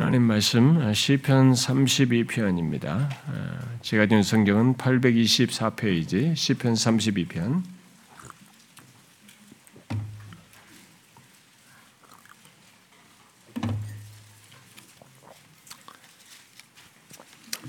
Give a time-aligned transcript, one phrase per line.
[0.00, 3.06] 하나님 말씀 시편 32편입니다.
[3.82, 7.62] 제가 준 성경은 824페이지 시편 32편.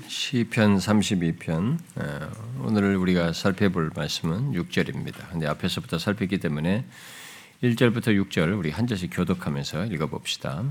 [0.08, 1.78] 시편 32편
[2.60, 5.28] 오늘 우리가 살펴볼 말씀은 6절입니다.
[5.28, 6.86] 근데 앞에서부터 살피기 때문에
[7.62, 10.64] 1절부터 6절 우리 한 절씩 교독하면서 읽어봅시다.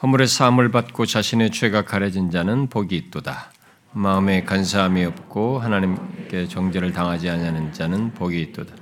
[0.00, 3.50] 허물의 사함을 받고 자신의 죄가 가려진 자는 복이 있도다.
[3.90, 8.76] 마음에 간사함이 없고 하나님께 정죄를 당하지 아니하는 자는 복이 있도다.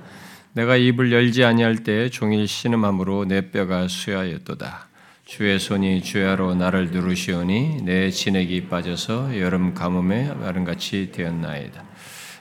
[0.53, 4.89] 내가 입을 열지 아니할 때 종일 신음함으로 내 뼈가 수야였도다.
[5.25, 11.86] 주의 손이 주야로 나를 누르시오니 내 진액이 빠져서 여름 가뭄에 마름같이 되었나이다.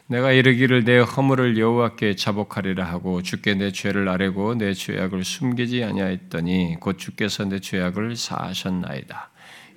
[0.08, 6.76] 내가 이르기를 내 허물을 여호와께 자복하리라 하고 주께 내 죄를 아뢰고 내 죄악을 숨기지 아니하였더니
[6.78, 9.30] 곧 주께서 내 죄악을 사하셨나이다.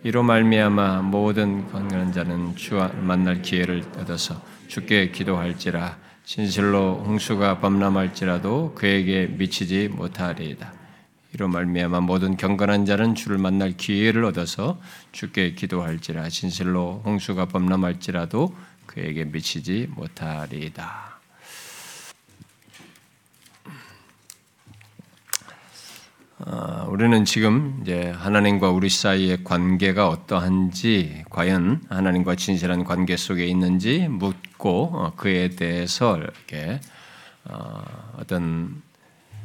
[0.03, 9.25] 이로 말미암아 모든 건강한 자는 주와 만날 기회를 얻어서 주께 기도할지라 진실로 홍수가 범람할지라도 그에게
[9.25, 10.73] 미치지 못하리이다.
[11.33, 14.79] 이로 말미암아 모든 경건한 자는 주를 만날 기회를 얻어서
[15.11, 18.53] 주께 기도할지라 진실로 홍수가 범람할지라도
[18.89, 21.19] 그에게 미치지 못하리이다.
[26.39, 34.07] 어, 우리는 지금 이제 하나님과 우리 사이의 관계가 어떠한지, 과연 하나님과 진실한 관계 속에 있는지
[34.07, 36.79] 묻고 어, 그에 대해서 이렇게
[37.43, 37.83] 어,
[38.17, 38.81] 어떤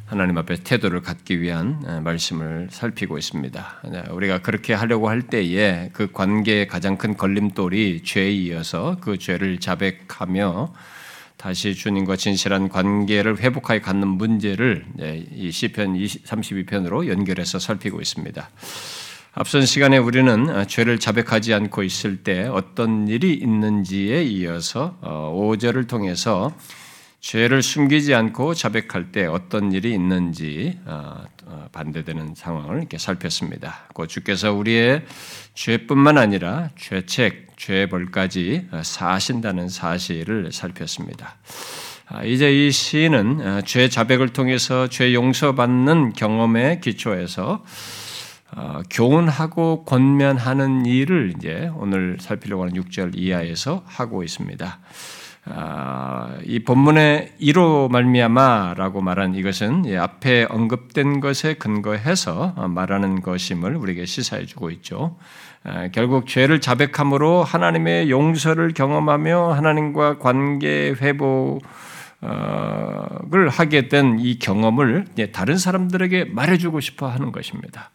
[0.07, 3.83] 하나님 앞에 태도를 갖기 위한 말씀을 살피고 있습니다.
[3.91, 9.61] 네, 우리가 그렇게 하려고 할 때에 그 관계의 가장 큰 걸림돌이 죄에 이어서 그 죄를
[9.61, 10.75] 자백하며
[11.39, 14.85] 다시 주님과 진실한 관계를 회복하여 갖는 문제를
[15.33, 18.51] 이 시편 32편으로 연결해서 살피고 있습니다.
[19.37, 26.55] 앞선 시간에 우리는 죄를 자백하지 않고 있을 때 어떤 일이 있는지에 이어서 5절을 어, 통해서
[27.25, 33.89] 죄를 숨기지 않고 자백할 때 어떤 일이 있는지 어, 어, 반대되는 상황을 이렇게 살폈습니다.
[33.95, 35.07] 그 주께서 우리의
[35.55, 41.37] 죄뿐만 아니라 죄책, 죄벌까지 사하신다는 사실을 살폈습니다.
[42.09, 47.65] 아, 이제 이 시인은 어, 죄 자백을 통해서 죄 용서받는 경험에 기초해서
[48.91, 54.79] 교훈하고 권면하는 일을 이제 오늘 살피려고 하는 6절 이하에서 하고 있습니다.
[55.47, 64.71] 아, 이 본문의 이로 말미암아라고 말한 이것은 앞에 언급된 것에 근거해서 말하는 것임을 우리에게 시사해주고
[64.71, 65.17] 있죠.
[65.63, 71.61] 아, 결국 죄를 자백함으로 하나님의 용서를 경험하며 하나님과 관계 회복을
[73.51, 77.91] 하게 된 이 경험을 다른 사람들에게 말해주고 싶어 하는 것입니다.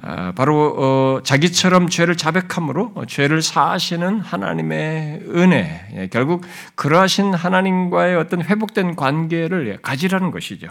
[0.00, 6.44] 아, 바로 어, 자기처럼 죄를 자백함으로 죄를 사하시는 하나님의 은혜, 예, 결국
[6.76, 10.68] 그러하신 하나님과의 어떤 회복된 관계를 가지라는 것이죠.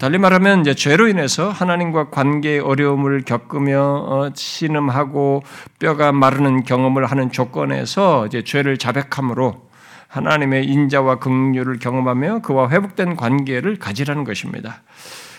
[0.00, 5.42] 달리 말하면 이제 죄로 인해서 하나님과 관계의 어려움을 겪으며 어, 신음하고
[5.78, 9.68] 뼈가 마르는 경험을 하는 조건에서 이제 죄를 자백함으로
[10.08, 14.82] 하나님의 인자와 긍휼을 경험하며 그와 회복된 관계를 가지라는 것입니다.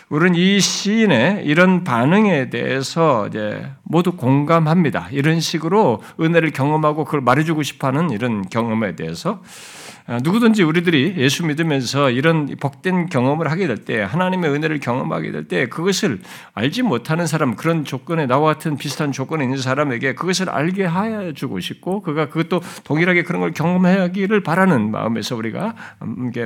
[0.10, 5.08] 우리는 이 시인의 이런 반응에 대해서 이제 모두 공감합니다.
[5.12, 12.12] 이런 식으로 은혜를 경험하고 그걸 말해주고 싶어하는 이런 경험에 대해서 아, 누구든지 우리들이 예수 믿으면서
[12.12, 16.20] 이런 복된 경험을 하게 될 때, 하나님의 은혜를 경험하게 될 때, 그것을
[16.54, 22.02] 알지 못하는 사람, 그런 조건에 나와 같은 비슷한 조건에 있는 사람에게 그것을 알게 해주고 싶고,
[22.04, 25.74] 그가 그것도 동일하게 그런 걸 경험하기를 바라는 마음에서 우리가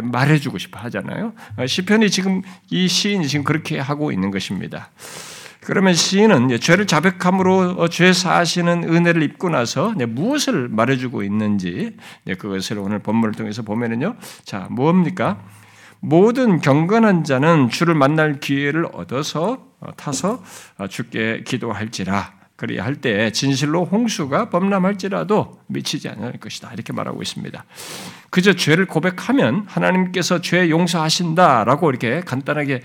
[0.03, 1.33] 말해주고 싶어 하잖아요.
[1.57, 4.89] 아, 시편이 지금 이 시인이 지금 그렇게 하고 있는 것입니다.
[5.61, 11.97] 그러면 시인은 죄를 자백함으로 어, 죄 사하시는 은혜를 입고 나서 무엇을 말해주고 있는지
[12.37, 14.15] 그것을 오늘 본문을 통해서 보면은요.
[14.43, 15.39] 자, 뭡니까?
[15.99, 20.43] 모든 경건한 자는 주를 만날 기회를 얻어서 어, 타서
[20.77, 22.39] 어, 주께 기도할지라.
[22.55, 26.71] 그리야 할 때 진실로 홍수가 범람할지라도 미치지 않을 것이다.
[26.73, 27.63] 이렇게 말하고 있습니다.
[28.29, 32.81] 그저 죄를 고백하면 하나님께서 죄 용서하신다라고 이렇게 간단하게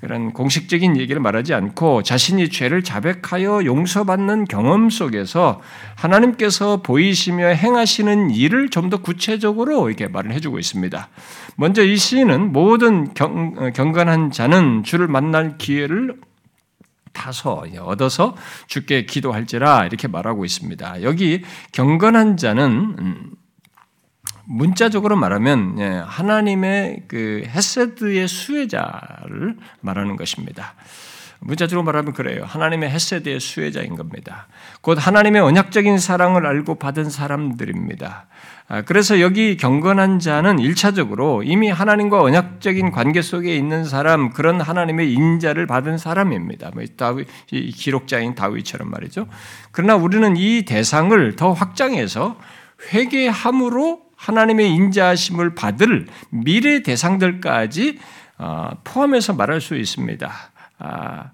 [0.00, 5.60] 그런 공식적인 얘기를 말하지 않고 자신이 죄를 자백하여 용서받는 경험 속에서
[5.94, 11.08] 하나님께서 보이시며 행하시는 일을 좀 더 구체적으로 이렇게 말을 해주고 있습니다.
[11.56, 16.20] 먼저 이 시인은 모든 경, 어, 경건한 자는 주를 만날 기회를
[17.12, 18.36] 타서 얻어서
[18.68, 21.02] 주께 기도할지라 이렇게 말하고 있습니다.
[21.02, 21.42] 여기
[21.72, 23.30] 경건한 자는 음,
[24.46, 30.74] 문자적으로 말하면 예, 하나님의 그 헤세드의 수혜자를 말하는 것입니다.
[31.40, 32.44] 문자적으로 말하면 그래요.
[32.46, 34.46] 하나님의 헤세드의 수혜자인 겁니다.
[34.80, 38.26] 곧 하나님의 언약적인 사랑을 알고 받은 사람들입니다.
[38.68, 45.12] 아, 그래서 여기 경건한 자는 일차적으로 이미 하나님과 언약적인 관계 속에 있는 사람, 그런 하나님의
[45.12, 46.70] 인자를 받은 사람입니다.
[46.74, 46.82] 뭐
[47.48, 49.28] 기록자인 다윗처럼 말이죠.
[49.70, 52.38] 그러나 우리는 이 대상을 더 확장해서
[52.92, 57.98] 회개함으로 하나님의 인자하심을 받을 미래 대상들까지
[58.38, 60.30] 어, 포함해서 말할 수 있습니다.
[60.78, 61.30] 아,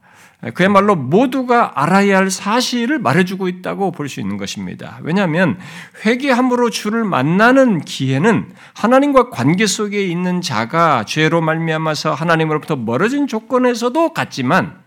[0.55, 4.99] 그야말로 모두가 알아야 할 사실을 말해주고 있다고 볼 수 있는 것입니다.
[5.03, 5.57] 왜냐하면
[6.05, 14.82] 회개함으로 주를 만나는 기회는 하나님과 관계 속에 있는 자가 죄로 말미암아서 하나님으로부터 멀어진 조건에서도 같지만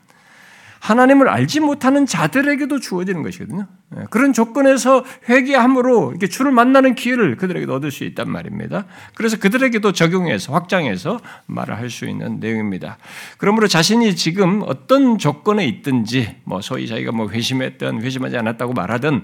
[0.85, 3.65] 하나님을 알지 못하는 자들에게도 주어지는 것이거든요.
[3.97, 8.85] 예, 그런 조건에서 회개함으로 이렇게 주를 만나는 기회를 그들에게 얻을 수 있단 말입니다.
[9.15, 12.97] 그래서 그들에게도 적용해서 확장해서 말을 할 수 있는 내용입니다.
[13.37, 19.23] 그러므로 자신이 지금 어떤 조건에 있든지, 뭐 소위 자기가 뭐 회심했던 회심하지 않았다고 말하든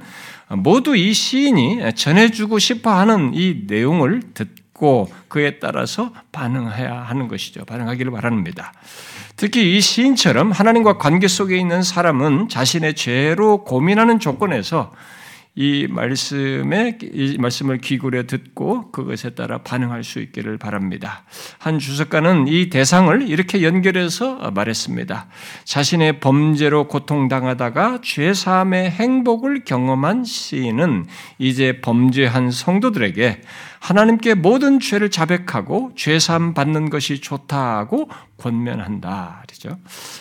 [0.57, 7.65] 모두 이 시인이 전해주고 싶어하는 이 내용을 듣고 그에 따라서 반응해야 하는 것이죠.
[7.65, 8.71] 반응하기를 바랍니다.
[9.35, 14.91] 특히 이 시인처럼 하나님과 관계 속에 있는 사람은 자신의 죄로 고민하는 조건에서
[15.53, 21.25] 이 말씀에 이 말씀을 귀고려 듣고 그것에 따라 반응할 수 있기를 바랍니다.
[21.57, 25.27] 한 주석가는 이 대상을 이렇게 연결해서 말했습니다.
[25.65, 31.05] 자신의 범죄로 고통당하다가 죄 사함의 행복을 경험한 시인은
[31.37, 33.41] 이제 범죄한 성도들에게
[33.81, 39.43] 하나님께 모든 죄를 자백하고 죄사함 받는 것이 좋다고 권면한다.
[39.49, 39.77] 그죠?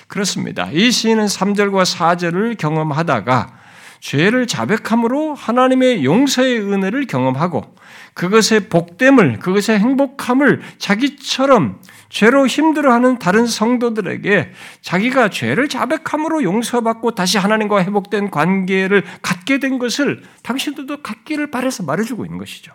[0.09, 0.71] 그렇습니다.
[0.73, 3.61] 이 시인은 3절과 4절을 경험하다가
[4.01, 7.77] 죄를 자백함으로 하나님의 용서의 은혜를 경험하고
[8.15, 17.85] 그것의 복됨을, 그것의 행복함을 자기처럼 죄로 힘들어하는 다른 성도들에게 자기가 죄를 자백함으로 용서받고 다시 하나님과
[17.85, 22.73] 회복된 관계를 갖게 된 것을 당신들도 갖기를 바래서 말해주고 있는 것이죠.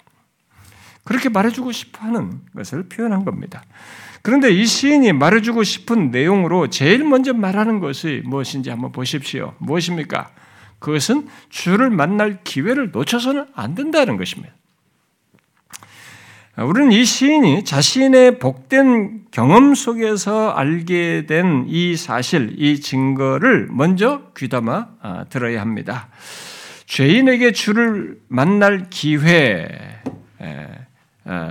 [1.05, 3.63] 그렇게 말해주고 싶어 하는 것을 표현한 겁니다.
[4.21, 9.53] 그런데 이 시인이 말해주고 싶은 내용으로 제일 먼저 말하는 것이 무엇인지 한번 보십시오.
[9.59, 10.31] 무엇입니까?
[10.79, 14.53] 그것은 주를 만날 기회를 놓쳐서는 안 된다는 것입니다.
[16.57, 24.87] 우리는 이 시인이 자신의 복된 경험 속에서 알게 된 이 사실, 이 증거를 먼저 귀담아
[25.01, 26.07] 아, 들어야 합니다.
[26.85, 29.67] 죄인에게 주를 만날 기회,
[30.39, 30.84] 어,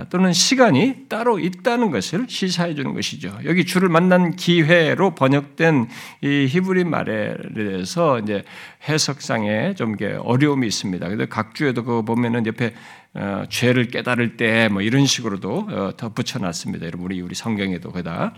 [0.08, 3.36] 또는 시간이 따로 있다는 것을 시사해 주는 것이죠.
[3.44, 5.88] 여기 주를 만난 기회로 번역된
[6.22, 8.44] 이 히브리 말에 대해서 이제
[8.88, 11.08] 해석상에 좀 어려움이 있습니다.
[11.08, 12.72] 근데 각 주에도 그거 보면은 옆에
[13.16, 16.86] 어, 죄를 깨달을 때 뭐 이런 식으로도 어, 더 붙여 놨습니다.
[16.86, 18.34] 여러분 우리 우리 성경에도 그다.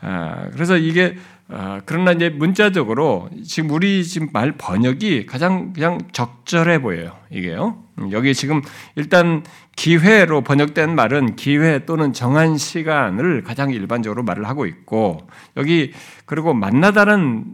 [0.00, 1.16] 아, 그래서 이게
[1.50, 7.16] 아, 그러나 이제 문자적으로 지금 우리 지금 말 번역이 가장 그냥 적절해 보여요.
[7.30, 7.82] 이게요.
[7.98, 8.60] 음, 여기 지금
[8.96, 9.42] 일단
[9.74, 15.92] 기회로 번역된 말은 기회 또는 정한 시간을 가장 일반적으로 말을 하고 있고 여기
[16.26, 17.44] 그리고 만나다는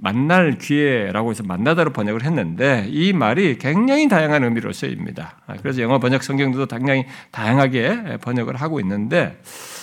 [0.00, 5.36] 만날 기회라고 해서 만나다로 번역을 했는데 이 말이 굉장히 다양한 의미로 쓰입니다.
[5.46, 9.81] 아, 그래서 영어 번역 성경도 당연히 다양하게 번역을 하고 있는데 아,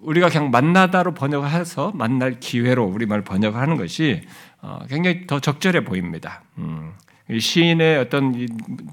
[0.00, 4.22] 우리가 그냥 만나다로 번역해서 만날 기회로 우리말 번역을 하는 것이
[4.60, 6.42] 어, 굉장히 더 적절해 보입니다.
[6.58, 6.92] 음,
[7.36, 8.46] 시인의 어떤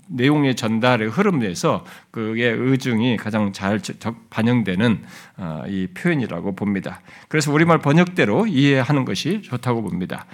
[0.07, 3.79] 내용의 전달의 흐름에서 그의 의중이 가장 잘
[4.29, 5.03] 반영되는
[5.37, 7.01] 어, 이 표현이라고 봅니다.
[7.29, 10.25] 그래서 우리말 번역대로 이해하는 것이 좋다고 봅니다.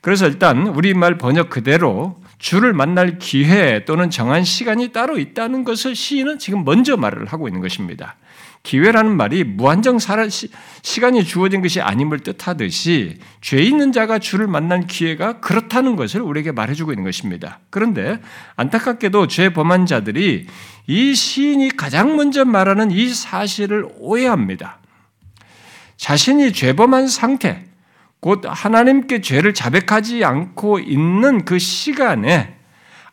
[0.00, 6.38] 그래서 일단 우리말 번역 그대로 주를 만날 기회 또는 정한 시간이 따로 있다는 것을 시인은
[6.38, 8.14] 지금 먼저 말을 하고 있는 것입니다.
[8.68, 10.50] 기회라는 말이 무한정 살아, 시,
[11.00, 16.92] 간이 주어진 것이 아님을 뜻하듯이 죄 있는 자가 주를 만난 기회가 그렇다는 것을 우리에게 말해주고
[16.92, 17.60] 있는 것입니다.
[17.70, 18.20] 그런데
[18.56, 20.46] 안타깝게도 죄 범한 자들이
[20.86, 24.80] 이 시인이 가장 먼저 말하는 이 사실을 오해합니다.
[25.96, 27.64] 자신이 죄범한 상태,
[28.20, 32.54] 곧 하나님께 죄를 자백하지 않고 있는 그 시간에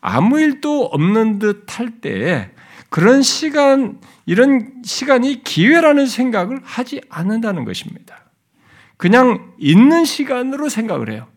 [0.02, 2.50] 아무 일도 없는 듯 할 때에
[2.96, 8.24] 그런 시간, 이런 시간이 기회라는 생각을 하지 않는다는 것입니다.
[8.96, 11.28] 그냥 있는 시간으로 생각을 해요.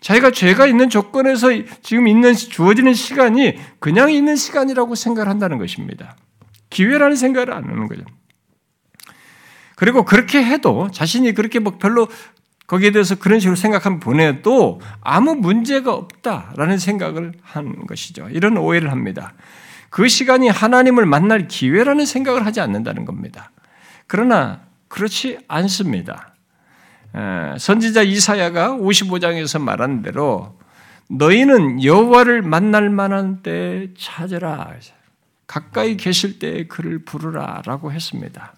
[0.00, 1.50] 자기가 죄가 있는 조건에서
[1.80, 6.16] 지금 있는 주어지는 시간이 그냥 있는 시간이라고 생각을 한다는 것입니다.
[6.70, 8.02] 기회라는 생각을 안 하는 거죠.
[9.76, 12.08] 그리고 그렇게 해도 자신이 그렇게 뭐 별로
[12.66, 18.28] 거기에 대해서 그런 식으로 생각하면 보내도 아무 문제가 없다라는 생각을 하는 것이죠.
[18.30, 19.34] 이런 오해를 합니다.
[19.90, 23.50] 그 시간이 하나님을 만날 기회라는 생각을 하지 않는다는 겁니다.
[24.06, 26.34] 그러나 그렇지 않습니다.
[27.58, 30.58] 선지자 이사야가 55장에서 말한 대로
[31.08, 34.74] 너희는 여호와를 만날 만한 때 찾으라.
[35.46, 38.52] 가까이 계실 때 그를 부르라라고 했습니다.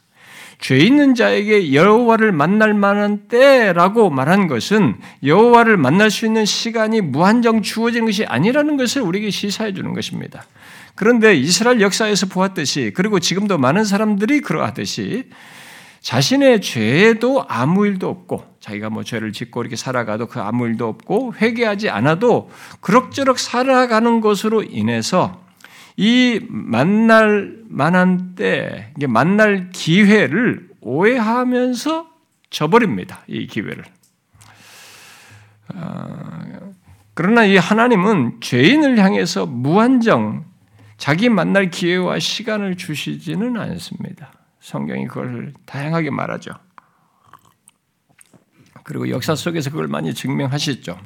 [0.59, 7.63] 죄 있는 자에게 여호와를 만날 만한 때라고 말한 것은 여호와를 만날 수 있는 시간이 무한정
[7.63, 10.45] 주어진 것이 아니라는 것을 우리에게 시사해 주는 것입니다.
[11.01, 15.31] 그런데 이스라엘 역사에서 보았듯이 그리고 지금도 많은 사람들이 그러하듯이
[16.03, 21.37] 자신의 죄에도 아무 일도 없고 자기가 뭐 죄를 짓고 이렇게 살아가도 그 아무 일도 없고
[21.37, 22.51] 회개하지 않아도
[22.83, 25.43] 그럭저럭 살아가는 것으로 인해서
[25.97, 32.11] 이 만날 만한 때, 만날 기회를 오해하면서
[32.51, 33.21] 저버립니다.
[33.27, 33.85] 이 기회를.
[35.73, 36.73] 어,
[37.15, 40.50] 그러나 이 하나님은 죄인을 향해서 무한정
[41.01, 44.35] 자기 만날 기회와 시간을 주시지는 않습니다.
[44.61, 46.51] 성경이 그걸 다양하게 말하죠.
[48.85, 51.01] 그리고 역사 속에서 그걸 많이 증명하셨죠.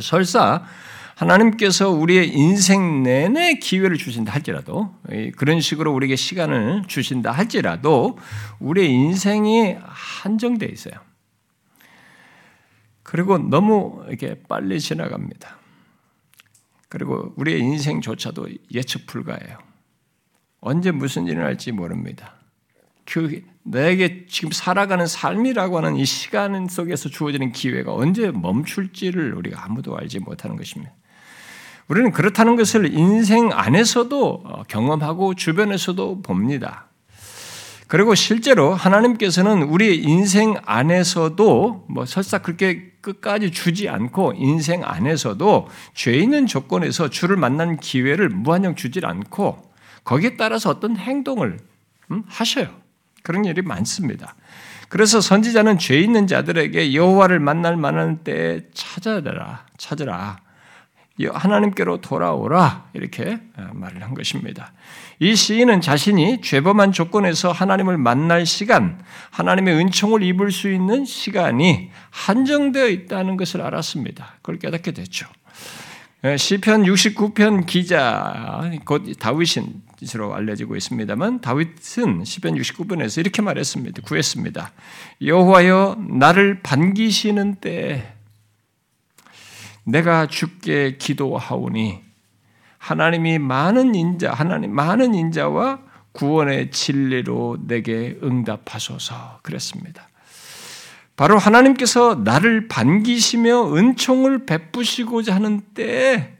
[0.00, 0.64] 설사
[1.16, 4.94] 하나님께서 우리의 인생 내내 기회를 주신다 할지라도
[5.36, 8.16] 그런 식으로 우리에게 시간을 주신다 할지라도
[8.60, 10.94] 우리의 인생이 한정돼 있어요.
[13.02, 15.65] 그리고 너무 이렇게 빨리 지나갑니다.
[16.88, 19.58] 그리고 우리의 인생조차도 예측 불가해요.
[20.60, 22.34] 언제 무슨 일이 날지 모릅니다.
[23.04, 29.96] 그 내게 지금 살아가는 삶이라고 하는 이 시간 속에서 주어지는 기회가 언제 멈출지를 우리가 아무도
[29.96, 30.92] 알지 못하는 것입니다.
[31.88, 36.85] 우리는 그렇다는 것을 인생 안에서도 어, 경험하고 주변에서도 봅니다.
[37.88, 46.12] 그리고 실제로 하나님께서는 우리 인생 안에서도 뭐 설사 그렇게 끝까지 주지 않고 인생 안에서도 죄
[46.14, 49.70] 있는 조건에서 주를 만난 기회를 무한정 주질 않고
[50.02, 51.58] 거기에 따라서 어떤 행동을
[52.10, 52.68] 음, 하셔요.
[53.22, 54.34] 그런 일이 많습니다.
[54.88, 60.40] 그래서 선지자는 죄 있는 자들에게 여호와를 만날 만한 때에 찾아라, 찾으라.
[61.24, 64.72] 하나님께로 돌아오라 이렇게 어, 말을 한 것입니다.
[65.18, 72.88] 이 시인은 자신이 죄범한 조건에서 하나님을 만날 시간, 하나님의 은총을 입을 수 있는 시간이 한정되어
[72.88, 74.34] 있다는 것을 알았습니다.
[74.42, 75.26] 그걸 깨닫게 됐죠.
[76.22, 84.02] 어, 시편 69편 기자 곧 다윗인으로 알려지고 있습니다만 다윗은 시편 69편에서 이렇게 말했습니다.
[84.02, 84.72] 구했습니다.
[85.22, 88.12] 여호와여 나를 반기시는 때
[89.84, 92.05] 내가 죽게 기도하오니
[92.86, 95.80] 하나님이 많은 인자 하나님 많은 인자와
[96.12, 100.08] 구원의 진리로 내게 응답하소서 그랬습니다.
[101.16, 106.36] 바로 하나님께서 나를 반기시며 은총을 베푸시고자 하는 때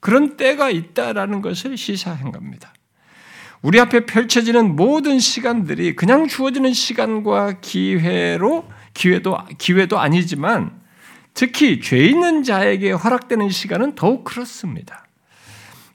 [0.00, 2.72] 그런 때가 있다라는 것을 시사한 겁니다.
[3.60, 10.80] 우리 앞에 펼쳐지는 모든 시간들이 그냥 주어지는 시간과 기회로 기회도 기회도 아니지만
[11.34, 15.04] 특히 죄 있는 자에게 허락되는 시간은 더욱 그렇습니다.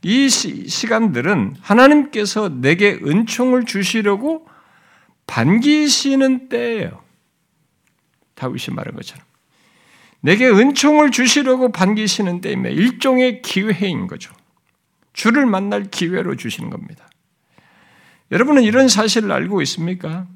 [0.08, 4.48] 이 시, 간들은 하나님께서 내게 은총을 주시려고
[5.26, 7.02] 반기시는 때예요.
[8.36, 9.26] 다윗이 말한 것처럼.
[10.22, 14.32] 내게 은총을 주시려고 반기시는 때이며 일종의 기회인 거죠.
[15.14, 17.10] 주를 만날 기회로 주시는 겁니다.
[18.30, 20.28] 여러분은 이런 사실을 알고 있습니까?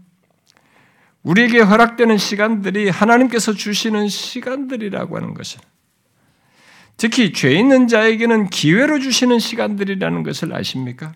[1.21, 5.61] 우리에게 허락되는 시간들이 하나님께서 주시는 시간들이라고 하는 것을
[6.99, 11.13] 특히 죄 있는 자에게는 기회로 주시는 시간들이라는 것을 아십니까?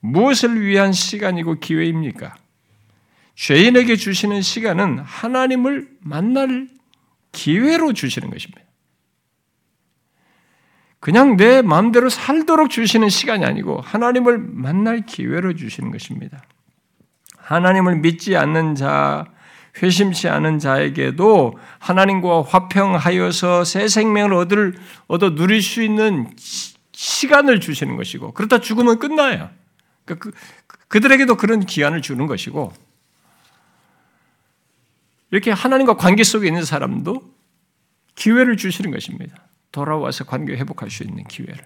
[0.00, 2.34] 무엇을 위한 시간이고 기회입니까?
[3.34, 6.68] 죄인에게 주시는 시간은 하나님을 만날
[7.32, 8.62] 기회로 주시는 것입니다.
[10.98, 16.42] 그냥 내 마음대로 살도록 주시는 시간이 아니고 하나님을 만날 기회로 주시는 것입니다.
[17.36, 19.26] 하나님을 믿지 않는 자,
[19.82, 24.74] 회심치 않은 자에게도 하나님과 화평하여서 새 생명을 얻을,
[25.06, 26.30] 얻어 누릴 수 있는
[26.92, 29.48] 시간을 주시는 것이고, 그러다 죽으면 끝나요.
[30.04, 30.36] 그러니까 그,
[30.88, 32.72] 그들에게도 그런 기한을 주는 것이고,
[35.30, 37.22] 이렇게 하나님과 관계 속에 있는 사람도
[38.16, 39.36] 기회를 주시는 것입니다.
[39.72, 41.64] 돌아와서 관계 회복할 수 있는 기회를.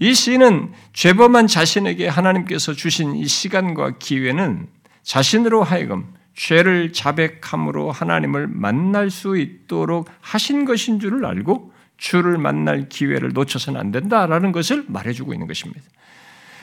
[0.00, 4.68] 이 시인은 죄범한 자신에게 하나님께서 주신 이 시간과 기회는
[5.02, 13.32] 자신으로 하여금 죄를 자백함으로 하나님을 만날 수 있도록 하신 것인 줄을 알고 주를 만날 기회를
[13.32, 15.82] 놓쳐서는 안 된다라는 것을 말해주고 있는 것입니다.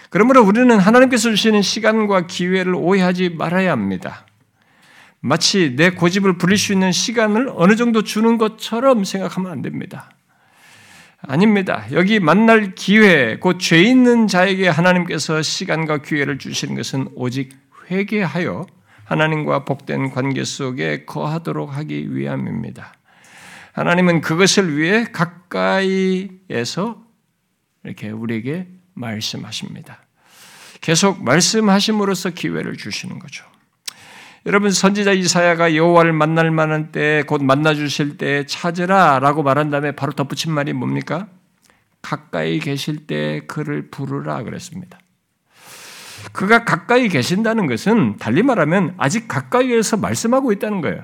[0.09, 4.25] 그러므로 우리는 하나님께서 주시는 시간과 기회를 오해하지 말아야 합니다.
[5.19, 10.09] 마치 내 고집을 부릴 수 있는 시간을 어느 정도 주는 것처럼 생각하면 안 됩니다.
[11.21, 11.85] 아닙니다.
[11.91, 17.57] 여기 만날 기회, 곧 죄 있는 자에게 하나님께서 시간과 기회를 주시는 것은 오직
[17.91, 18.67] 회개하여
[19.05, 22.93] 하나님과 복된 관계 속에 거하도록 하기 위함입니다.
[23.73, 27.03] 하나님은 그것을 위해 가까이에서
[27.83, 29.99] 이렇게 우리에게 말씀하십니다.
[30.81, 33.45] 계속 말씀하심으로써 기회를 주시는 거죠.
[34.45, 40.51] 여러분 선지자 이사야가 여호와를 만날 만한 때곧 만나 주실 때 찾으라라고 말한 다음에 바로 덧붙인
[40.51, 41.27] 말이 뭡니까?
[42.01, 44.99] 가까이 계실 때 그를 부르라 그랬습니다.
[46.35, 51.01] 그가 가까이 계신다는 것은 달리 말하면 아직 가까이에서 말씀하고 있다는 거예요.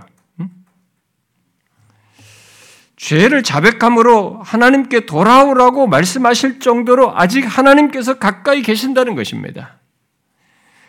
[2.98, 9.80] 죄를 자백함으로 하나님께 돌아오라고 말씀하실 정도로 아직 하나님께서 가까이 계신다는 것입니다.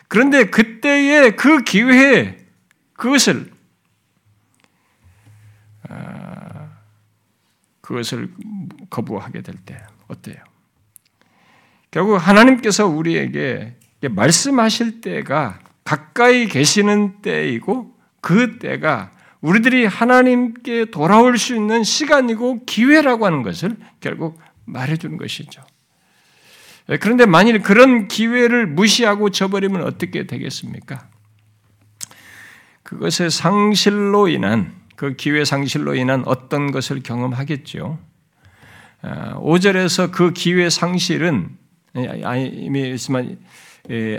[0.08, 2.36] 그런데 그때의 그 기회에
[2.94, 3.50] 그것을
[5.88, 6.68] 아,
[7.80, 8.28] 그것을
[8.90, 10.36] 거부하게 될 때 어때요?
[11.92, 13.76] 결국 하나님께서 우리에게
[14.08, 23.42] 말씀하실 때가 가까이 계시는 때이고 그 때가 우리들이 하나님께 돌아올 수 있는 시간이고 기회라고 하는
[23.42, 25.62] 것을 결국 말해주는 것이죠.
[26.88, 31.08] 예, 그런데 만일 그런 기회를 무시하고 저버리면 어떻게 되겠습니까?
[32.82, 37.98] 그것의 상실로 인한 그 기회 상실로 인한 어떤 것을 경험하겠죠.
[39.02, 41.56] 5절에서 아, 그 기회 상실은
[41.94, 43.36] 이미 있지만 예,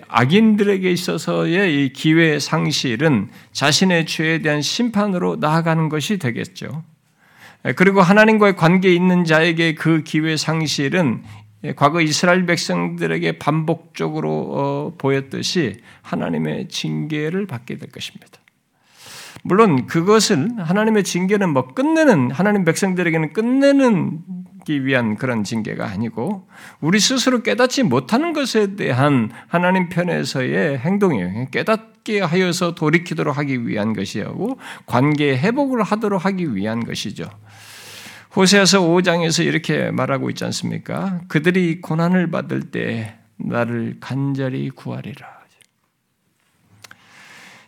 [0.08, 6.84] 악인들에게 있어서의 이 기회 상실은 자신의 죄에 대한 심판으로 나아가는 것이 되겠죠.
[7.66, 11.24] 예, 그리고 하나님과의 관계에 있는 자에게 그 기회 상실은
[11.64, 18.40] 예, 과거 이스라엘 백성들에게 반복적으로 어, 보였듯이 하나님의 징계를 받게 될 것입니다.
[19.46, 24.20] 물론 그것은 하나님의 징계는 뭐 끝내는 하나님 백성들에게는 끝내는
[24.66, 26.48] 기 위한 그런 징계가 아니고
[26.80, 31.48] 우리 스스로 깨닫지 못하는 것에 대한 하나님 편에서의 행동이에요.
[31.52, 37.30] 깨닫게 하여서 돌이키도록 하기 위한 것이고 관계 회복을 하도록 하기 위한 것이죠.
[38.36, 41.22] 호세아서 5장에서 이렇게 말하고 있지 않습니까?
[41.28, 45.33] 그들이 고난을 받을 때 나를 간절히 구하리라.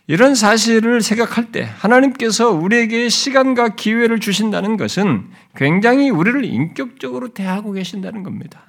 [0.08, 8.22] 이런 사실을 생각할 때 하나님께서 우리에게 시간과 기회를 주신다는 것은 굉장히 우리를 인격적으로 대하고 계신다는
[8.22, 8.64] 겁니다.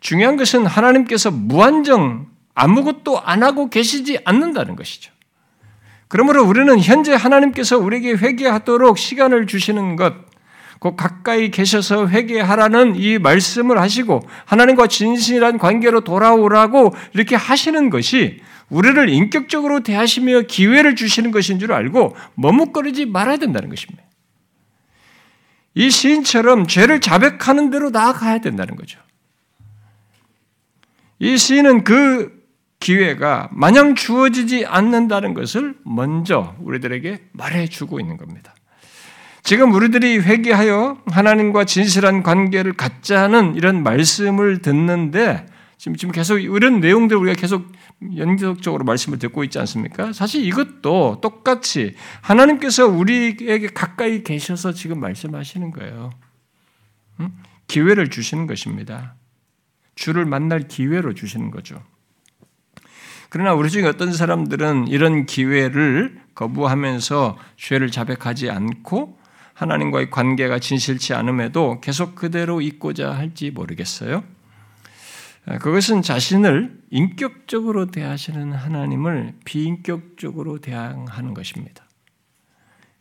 [0.00, 5.10] 중요한 것은 하나님께서 무한정 아무것도 안 하고 계시지 않는다는 것이죠.
[6.08, 10.14] 그러므로 우리는 현재 하나님께서 우리에게 회개하도록 시간을 주시는 것,
[10.78, 19.08] 곧 가까이 계셔서 회개하라는 이 말씀을 하시고 하나님과 진실한 관계로 돌아오라고 이렇게 하시는 것이 우리를
[19.08, 24.02] 인격적으로 대하시며 기회를 주시는 것인 줄 알고 머뭇거리지 말아야 된다는 것입니다.
[25.74, 28.98] 이 시인처럼 죄를 자백하는 대로 나아가야 된다는 거죠.
[31.18, 32.34] 이 시인은 그
[32.80, 38.55] 기회가 마냥 주어지지 않는다는 것을 먼저 우리들에게 말해주고 있는 겁니다.
[39.46, 45.46] 지금 우리들이 회개하여 하나님과 진실한 관계를 갖자는 이런 말씀을 듣는데
[45.78, 47.70] 지금 계속 이런 내용들 우리가 계속
[48.16, 50.12] 연속적으로 말씀을 듣고 있지 않습니까?
[50.12, 56.10] 사실 이것도 똑같이 하나님께서 우리에게 가까이 계셔서 지금 말씀하시는 거예요.
[57.68, 59.14] 기회를 주시는 것입니다.
[59.94, 61.80] 주를 만날 기회로 주시는 거죠.
[63.28, 69.24] 그러나 우리 중에 어떤 사람들은 이런 기회를 거부하면서 죄를 자백하지 않고
[69.56, 74.22] 하나님과의 관계가 진실치 않음에도 계속 그대로 있고자 할지 모르겠어요.
[75.46, 81.84] 아, 그것은 자신을 인격적으로 대하시는 하나님을 비인격적으로 대항하는 것입니다.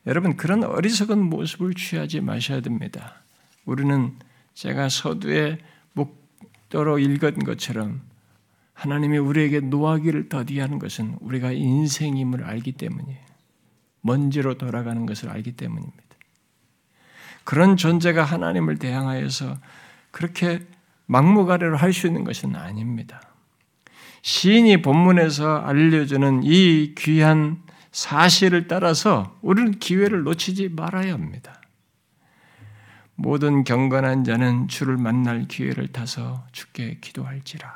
[0.07, 3.21] 여러분, 그런 어리석은 모습을 취하지 마셔야 됩니다.
[3.65, 4.13] 우리는
[4.53, 5.57] 제가 서두에
[5.93, 8.01] 목도로 읽은 것처럼
[8.73, 13.25] 하나님이 우리에게 노하기를 더디하는 것은 우리가 인생임을 알기 때문이에요.
[14.01, 16.04] 먼지로 돌아가는 것을 알기 때문입니다.
[17.45, 19.57] 그런 존재가 하나님을 대항하여서
[20.11, 20.59] 그렇게
[21.05, 23.21] 막무가내로 할 수 있는 것은 아닙니다.
[24.23, 31.61] 시인이 본문에서 알려주는 이 귀한 사실을 따라서 우리는 기회를 놓치지 말아야 합니다.
[33.13, 37.71] 모든 경건한 자는 주를 만날 기회를 타서 주께 기도할지라.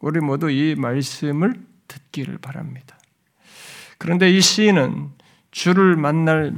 [0.00, 1.54] 우리 모두 이 말씀을
[1.86, 2.98] 듣기를 바랍니다.
[3.96, 5.10] 그런데 이 시인은
[5.50, 6.54] 주를 만날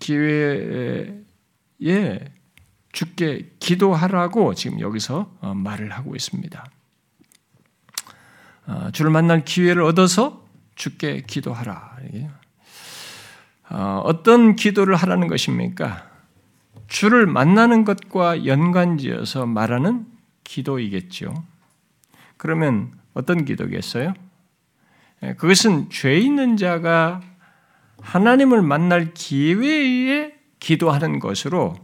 [0.00, 1.14] 기회에
[2.92, 6.66] 주께 기도하라고 지금 여기서 어, 말을 하고 있습니다.
[8.66, 11.98] 어, 주를 만날 기회를 얻어서 주께 기도하라.
[13.70, 16.10] 어, 어떤 기도를 하라는 것입니까?
[16.88, 20.06] 주를 만나는 것과 연관지어서 말하는
[20.42, 21.32] 기도이겠죠.
[22.36, 24.14] 그러면 어떤 기도겠어요?
[25.22, 27.20] 예, 그것은 죄 있는 자가
[28.02, 31.74] 하나님을 만날 기회에 기도하는 것으로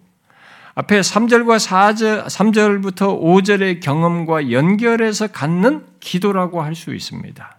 [0.75, 7.59] 앞에 3절과 4절, 3절부터 5절의 경험과 연결해서 갖는 기도라고 할 수 있습니다.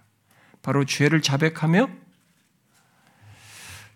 [0.62, 1.88] 바로 죄를 자백하며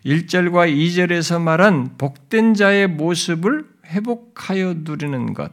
[0.04, 5.52] 1절과 2절에서 말한 복된 자의 모습을 회복하여 누리는 것.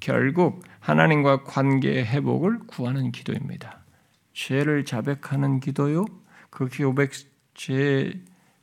[0.00, 3.84] 결국 하나님과 관계의 회복을 구하는 기도입니다.
[4.32, 6.06] 죄를 자백하는 기도요.
[6.48, 7.12] 그 고백,
[7.60, 8.14] 죄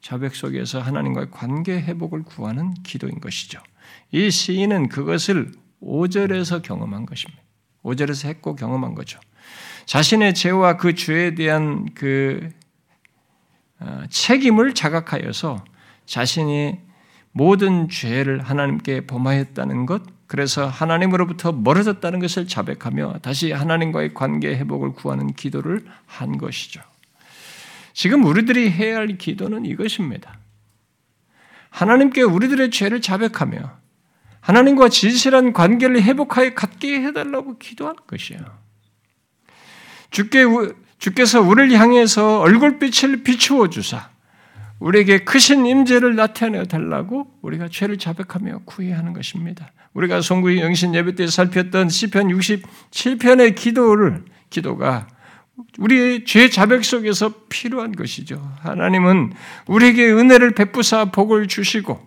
[0.02, 3.60] 자백 속에서 하나님과의 관계 회복을 구하는 기도인 것이죠.
[4.12, 5.52] 이 시인은 그것을
[5.84, 7.44] 5절에서 경험한 것입니다.
[7.84, 9.20] 5절에서 했고 경험한 거죠.
[9.86, 12.50] 자신의 죄와 그 죄에 대한 그
[13.80, 15.64] 어, 책임을 자각하여서
[16.08, 16.80] 자신이
[17.32, 25.34] 모든 죄를 하나님께 범하였다는 것, 그래서 하나님으로부터 멀어졌다는 것을 자백하며 다시 하나님과의 관계 회복을 구하는
[25.34, 26.82] 기도를 한 것이죠.
[27.98, 30.38] 지금 우리들이 해야 할 기도는 이것입니다.
[31.72, 33.58] 하나님께 우리들의 죄를 자백하며
[34.40, 38.42] 하나님과 진실한 관계를 회복하여 갖게 해달라고 기도하는 것이에요.
[40.12, 40.44] 주께,
[41.00, 44.12] 주께서 우리를 향해서 얼굴빛을 비추어 주사
[44.78, 49.74] 우리에게 크신 임재를 나타내 달라고 우리가 죄를 자백하며 구해야 하는 것입니다.
[49.96, 55.08] 우리가 송구의 영신 예배 때 살폈던 시편 67편의 기도를 기도가
[55.78, 58.56] 우리의 죄 자백 속에서 필요한 것이죠.
[58.60, 59.34] 하나님은
[59.68, 62.06] 우리에게 은혜를 베푸사 복을 주시고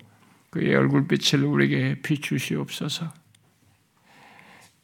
[0.50, 3.12] 그의 얼굴빛을 우리에게 비추시옵소서.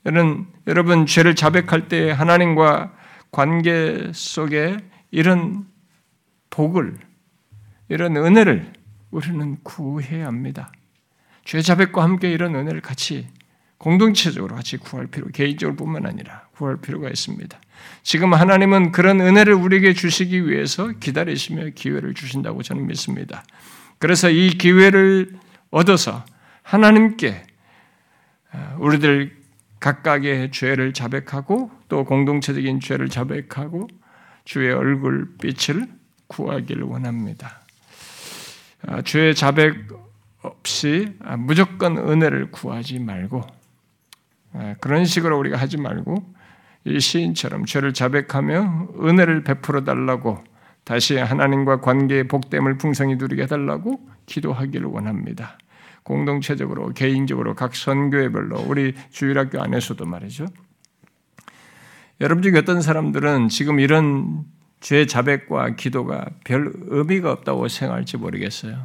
[0.07, 2.93] 여러분, 여러분 죄를 자백할 때 하나님과
[3.33, 4.79] 관계 속에
[5.11, 5.67] 이런
[6.51, 6.97] 복을
[7.89, 8.73] 이런 은혜를
[9.11, 10.73] 우리는 구해야 합니다.
[11.45, 13.29] 죄 자백과 함께 이런 은혜를 같이
[13.79, 17.61] 공동체적으로 같이 구할 필요, 개인적으로 뿐만 아니라 구할 필요가 있습니다.
[18.03, 23.45] 지금 하나님은 그런 은혜를 우리에게 주시기 위해서 기다리시며 기회를 주신다고 저는 믿습니다.
[23.99, 25.37] 그래서 이 기회를
[25.71, 26.25] 얻어서
[26.63, 27.43] 하나님께
[28.53, 29.37] 어, 우리들
[29.81, 33.89] 각각의 죄를 자백하고 또 공동체적인 죄를 자백하고
[34.45, 35.87] 주의 얼굴 빛을
[36.29, 37.61] 구하기를 원합니다.
[38.87, 39.89] 아, 죄 자백
[40.43, 43.43] 없이 아, 무조건 은혜를 구하지 말고
[44.53, 46.35] 아, 그런 식으로 우리가 하지 말고
[46.87, 50.43] 이 시인처럼 죄를 자백하며 은혜를 베풀어 달라고
[50.85, 55.59] 다시 하나님과 관계의 복됨을 풍성히 누리게 해달라고 기도하기를 원합니다.
[56.05, 60.47] 공동체적으로, 개인적으로, 각 선교회별로, 우리 주일학교 안에서도 말이죠.
[62.21, 64.45] 여러분 중에 어떤 사람들은 지금 이런
[64.79, 68.81] 죄 자백과 기도가 별 의미가 없다고 생각할지 모르겠어요.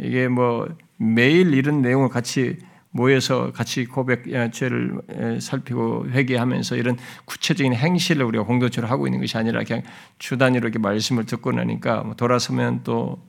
[0.00, 2.58] 이게 뭐 매일 이런 내용을 같이
[2.92, 5.00] 모여서 같이 고백 죄를
[5.40, 9.82] 살피고 회개하면서 이런 구체적인 행실을 우리가 공동체로 하고 있는 것이 아니라 그냥
[10.18, 13.26] 주 단위로 이렇게 말씀을 듣고 나니까 뭐 돌아서면 또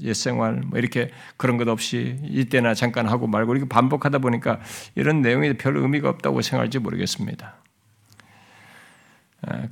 [0.00, 4.60] 옛생활 뭐 이렇게 그런 것 없이 이때나 잠깐 하고 말고 이렇게 반복하다 보니까
[4.94, 7.56] 이런 내용이 별 의미가 없다고 생각할지 모르겠습니다.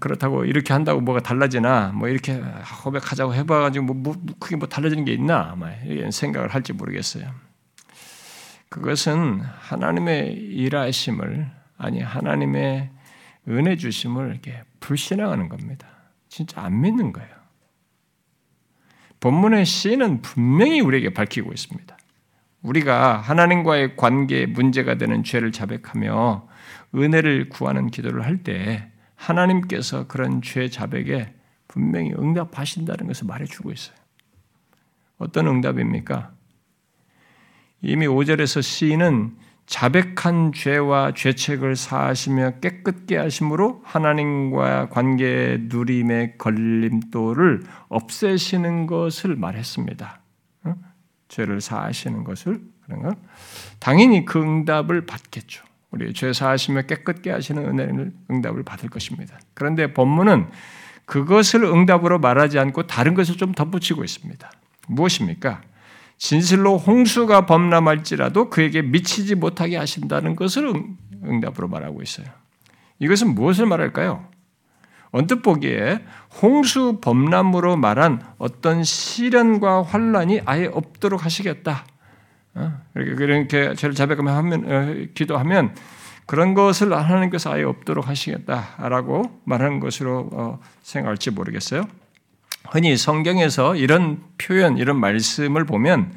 [0.00, 2.42] 그렇다고 이렇게 한다고 뭐가 달라지나 뭐 이렇게
[2.82, 7.51] 고백하자고 해봐가지고 뭐, 뭐 크게 뭐 달라지는 게 있나 아마 이런 생각을 할지 모르겠어요.
[8.72, 12.90] 그것은 하나님의 일하심을 아니 하나님의
[13.48, 15.86] 은혜 주심을 이렇게 불신앙하는 겁니다.
[16.28, 17.30] 진짜 안 믿는 거예요.
[19.20, 21.96] 본문의 시는 분명히 우리에게 밝히고 있습니다.
[22.62, 26.48] 우리가 하나님과의 관계에 문제가 되는 죄를 자백하며
[26.94, 31.34] 은혜를 구하는 기도를 할 때 하나님께서 그런 죄 자백에
[31.68, 33.96] 분명히 응답하신다는 것을 말해주고 있어요.
[35.18, 36.32] 어떤 응답입니까?
[37.82, 49.36] 이미 5절에서 시인은 자백한 죄와 죄책을 사하시며 깨끗게 하심으로 하나님과 관계 누림의 걸림돌을 없애시는 것을
[49.36, 50.20] 말했습니다.
[50.64, 50.74] 어?
[51.28, 53.14] 죄를 사하시는 것을 그런가?
[53.78, 55.64] 당연히 그 응답을 받겠죠.
[55.90, 59.38] 우리 죄 사하시며 깨끗게 하시는 은혜를 응답을 받을 것입니다.
[59.54, 60.48] 그런데 본문은
[61.04, 64.50] 그것을 응답으로 말하지 않고 다른 것을 좀 덧붙이고 있습니다.
[64.88, 65.62] 무엇입니까?
[66.22, 70.72] 진실로 홍수가 범람할지라도 그에게 미치지 못하게 하신다는 것을
[71.24, 72.28] 응답으로 말하고 있어요.
[73.00, 74.28] 이것은 무엇을 말할까요?
[75.10, 75.98] 언뜻 보기에
[76.40, 81.84] 홍수 범람으로 말한 어떤 시련과 환란이 아예 없도록 하시겠다.
[82.54, 82.72] 어?
[82.94, 85.74] 그렇게 죄를 자백하면 하면, 어, 기도하면
[86.26, 91.82] 그런 것을 하나님께서 아예 없도록 하시겠다라고 말하는 것으로 어, 생각할지 모르겠어요.
[92.72, 96.10] 흔히 성경에서 이런 표현, 이런 말씀을 보면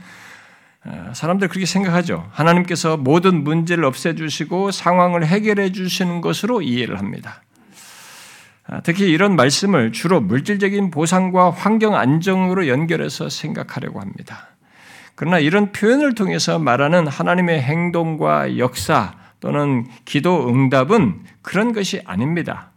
[0.85, 2.29] 어, 사람들 그렇게 생각하죠.
[2.31, 7.43] 하나님께서 모든 문제를 없애주시고 상황을 해결해 주시는 것으로 이해를 합니다.
[8.67, 14.47] 아, 특히 이런 말씀을 주로 물질적인 보상과 환경 안정으로 연결해서 생각하려고 합니다.
[15.15, 22.71] 그러나 이런 표현을 통해서 말하는 하나님의 행동과 역사 또는 기도 응답은 그런 것이 아닙니다.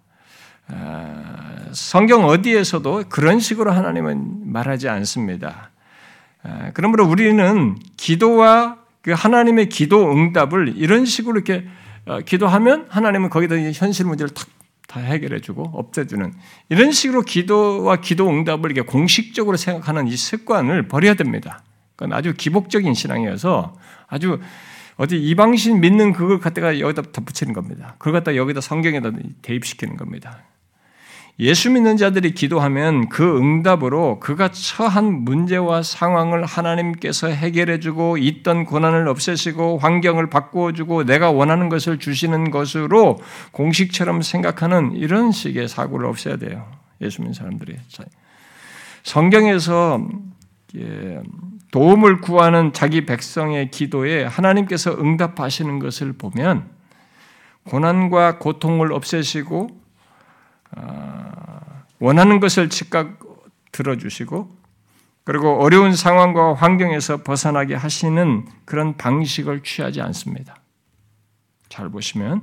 [0.68, 5.70] 아, 성경 어디에서도 그런 식으로 하나님은 말하지 않습니다.
[6.42, 11.66] 아, 그러므로 우리는 기도와 그 하나님의 기도 응답을 이런 식으로 이렇게
[12.06, 14.46] 어, 기도하면 하나님은 거기다 현실 문제를 탁
[14.88, 16.32] 다 해결해주고 없애주는
[16.70, 21.62] 이런 식으로 기도와 기도 응답을 이렇게 공식적으로 생각하는 이 습관을 버려야 됩니다.
[21.94, 23.76] 그건 아주 기복적인 신앙이어서
[24.06, 24.40] 아주
[24.96, 27.96] 어디 이방신 믿는 그걸 갖다가 여기다 덧붙이는 겁니다.
[27.98, 30.42] 그걸 갖다 여기다 성경에다 대입시키는 겁니다.
[31.40, 39.78] 예수 믿는 자들이 기도하면 그 응답으로 그가 처한 문제와 상황을 하나님께서 해결해주고 있던 고난을 없애시고
[39.78, 43.20] 환경을 바꾸어주고 내가 원하는 것을 주시는 것으로
[43.52, 46.66] 공식처럼 생각하는 이런 식의 사고를 없애야 돼요.
[47.00, 47.76] 예수 믿는 사람들이.
[49.04, 50.04] 성경에서
[51.70, 56.68] 도움을 구하는 자기 백성의 기도에 하나님께서 응답하시는 것을 보면
[57.62, 59.87] 고난과 고통을 없애시고 아,
[61.98, 63.18] 원하는 것을 즉각
[63.72, 64.56] 들어주시고
[65.24, 70.56] 그리고 어려운 상황과 환경에서 벗어나게 하시는 그런 방식을 취하지 않습니다.
[71.68, 72.42] 잘 보시면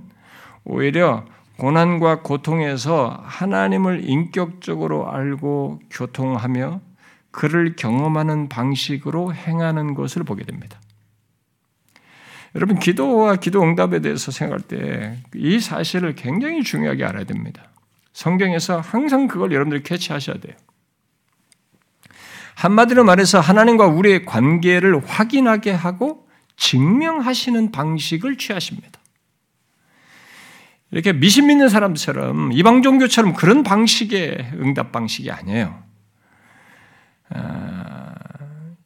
[0.64, 1.26] 오히려
[1.58, 6.82] 고난과 고통에서 하나님을 인격적으로 알고 교통하며
[7.32, 10.80] 그를 경험하는 방식으로 행하는 것을 보게 됩니다.
[12.56, 17.70] 여러분, 기도와 기도 응답에 대해서 생각할 때 이 사실을 굉장히 중요하게 알아야 됩니다.
[18.16, 20.56] 성경에서 항상 그걸 여러분들이 캐치하셔야 돼요.
[22.56, 26.26] 한마디로 말해서 하나님과 우리의 관계를 확인하게 하고
[26.56, 29.02] 증명하시는 방식을 취하십니다.
[30.92, 35.84] 이렇게 미신 믿는 사람처럼 이방 종교처럼 그런 방식의 응답 방식이 아니에요.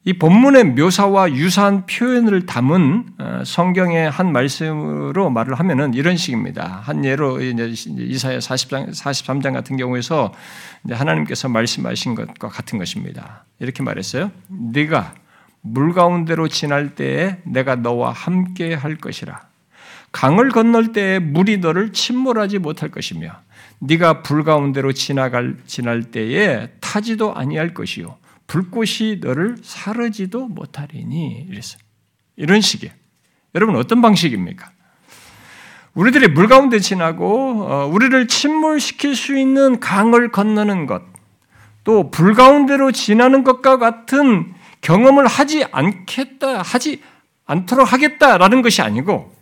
[0.09, 6.81] 아, 이 본문의 묘사와 유사한 표현을 담은 어, 성경의 한 말씀으로 말을 하면은 이런 식입니다.
[6.83, 10.33] 한 예로 이제 이사야 40장, 43장 같은 경우에서
[10.89, 13.45] 하나님께서 말씀하신 것과 같은 것입니다.
[13.59, 14.31] 이렇게 말했어요.
[14.47, 15.13] 네가
[15.61, 19.39] 물 가운데로 지날 때에 내가 너와 함께 할 것이라.
[20.11, 23.31] 강을 건널 때에 물이 너를 침몰하지 못할 것이며
[23.77, 28.17] 네가 불 가운데로 지나갈 지날 때에 타지도 아니할 것이요
[28.49, 31.79] 불꽃이 너를 사르지도 못하리니 이랬어요.
[32.35, 32.91] 이런 식이에요.
[33.53, 34.71] 여러분 어떤 방식입니까?
[35.93, 41.03] 우리들이 물 가운데 지나고 어, 우리를 침몰시킬 수 있는 강을 건너는 것,
[41.83, 47.01] 또 불 가운데로 지나는 것과 같은 경험을 하지 않겠다, 하지
[47.45, 49.33] 않도록 하겠다라는 것이 아니고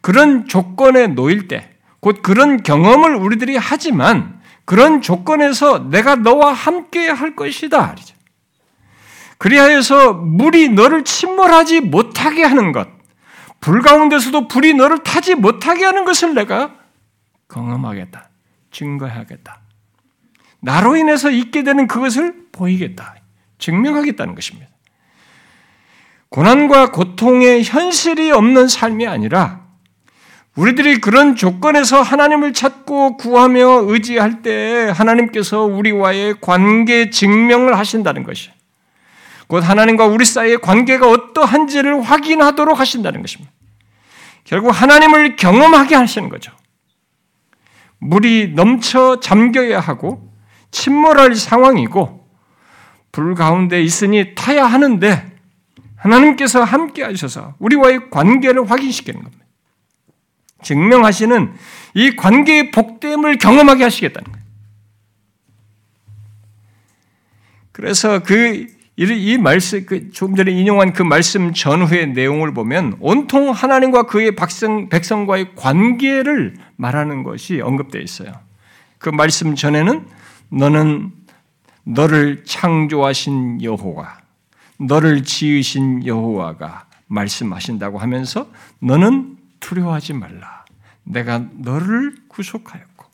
[0.00, 7.34] 그런 조건에 놓일 때, 곧 그런 경험을 우리들이 하지만 그런 조건에서 내가 너와 함께 할
[7.34, 7.96] 것이다.
[9.42, 12.86] 그리하여서 물이 너를 침몰하지 못하게 하는 것,
[13.58, 16.76] 불 가운데서도 불이 너를 타지 못하게 하는 것을 내가
[17.48, 18.30] 경험하겠다.
[18.70, 19.60] 증거하겠다.
[20.60, 23.16] 나로 인해서 있게 되는 그것을 보이겠다.
[23.58, 24.68] 증명하겠다는 것입니다.
[26.28, 29.62] 고난과 고통의 현실이 없는 삶이 아니라
[30.54, 38.61] 우리들이 그런 조건에서 하나님을 찾고 구하며 의지할 때 하나님께서 우리와의 관계 증명을 하신다는 것이에요.
[39.46, 43.52] 곧 하나님과 우리 사이의 관계가 어떠한지를 확인하도록 하신다는 것입니다.
[44.44, 46.52] 결국 하나님을 경험하게 하시는 거죠.
[47.98, 50.32] 물이 넘쳐 잠겨야 하고
[50.70, 52.28] 침몰할 상황이고
[53.12, 55.30] 불 가운데 있으니 타야 하는데
[55.96, 59.44] 하나님께서 함께 하셔서 우리와의 관계를 확인시키는 겁니다.
[60.62, 61.54] 증명하시는
[61.94, 64.46] 이 관계의 복됨을 경험하게 하시겠다는 거예요.
[67.72, 68.66] 그래서 그
[69.10, 74.88] 이 말씀, 그 조금 전에 인용한 그 말씀 전후의 내용을 보면 온통 하나님과 그의 백성,
[74.88, 78.32] 백성과의 관계를 말하는 것이 언급되어 있어요.
[78.98, 80.06] 그 말씀 전에는
[80.50, 81.12] 너는
[81.84, 84.18] 너를 창조하신 여호와,
[84.78, 88.46] 너를 지으신 여호와가 말씀하신다고 하면서
[88.78, 90.64] 너는 두려워하지 말라.
[91.04, 93.06] 내가 너를 구속하였고,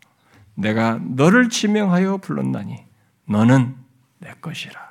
[0.54, 2.84] 내가 너를 지명하여 불렀나니
[3.26, 3.74] 너는
[4.18, 4.87] 내 것이라.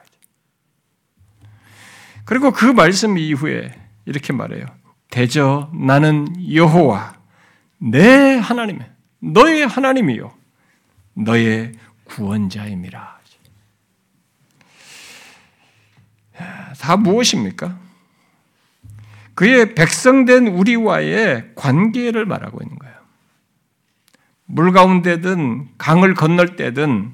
[2.27, 3.73] 그리고 그 말씀 이후에
[4.05, 4.65] 이렇게 말해요.
[5.09, 7.15] 대저 나는 여호와
[7.77, 8.81] 내 하나님,
[9.19, 10.33] 너의 하나님이요,
[11.13, 11.71] 너의
[12.03, 13.17] 구원자임이라.
[16.81, 17.79] 다 무엇입니까?
[19.33, 22.95] 그의 백성된 우리와의 관계를 말하고 있는 거예요.
[24.45, 27.13] 물 가운데든 강을 건널 때든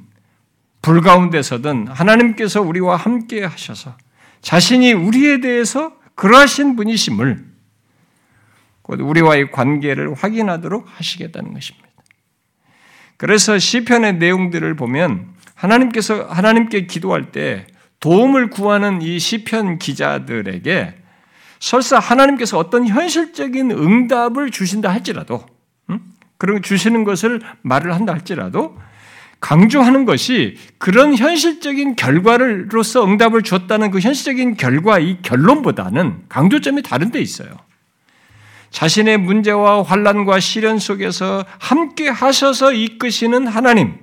[0.81, 3.95] 불 가운데서든 하나님께서 우리와 함께 하셔서
[4.43, 7.43] 자신이 우리에 대해서 그러하신 분이심을
[8.83, 11.87] 곧 우리와의 관계를 확인하도록 하시겠다는 것입니다.
[13.17, 17.65] 그래서 시편의 내용들을 보면 하나님께서 하나님께 기도할 때
[18.01, 20.93] 도움을 구하는 이 시편 기자들에게
[21.59, 25.45] 설사 하나님께서 어떤 현실적인 응답을 주신다 할지라도
[25.89, 26.01] 음?
[26.37, 28.77] 그런 주시는 것을 말을 한다 할지라도
[29.43, 37.19] 강조하는 것이 그런 현실적인 결과로서 응답을 줬다는 그 현실적인 결과 이 결론보다는 강조점이 다른 데
[37.19, 37.49] 있어요.
[38.69, 43.95] 자신의 문제와 환란과 시련 속에서 함께 하셔서 이끄시는 하나님,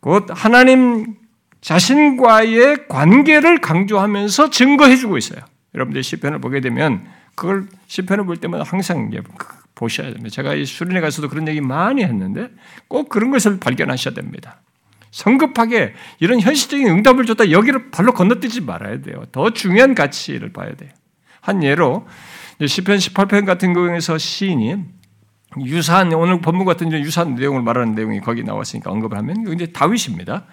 [0.00, 1.14] 곧 하나님
[1.62, 5.40] 자신과의 관계를 강조하면서 증거해주고 있어요.
[5.74, 9.08] 여러분들 시편을 보게 되면 그걸 시편을 볼 때마다 항상
[9.80, 10.28] 보셔야 됩니다.
[10.28, 12.50] 제가 이 수련회 가서도 그런 얘기 많이 했는데
[12.86, 14.60] 꼭 그런 것을 발견하셔야 됩니다.
[15.10, 19.24] 성급하게 이런 현실적인 응답을 줬다 여기를 발로 건너뛰지 말아야 돼요.
[19.32, 20.90] 더 중요한 가치를 봐야 돼요.
[21.40, 22.06] 한 예로
[22.64, 24.76] 시편 18편 같은 경우에서 시인이
[25.64, 30.44] 유사한 오늘 본문 같은 유사한 내용을 말하는 내용이 거기 나왔으니까 언급을 하면 이제 다윗입니다.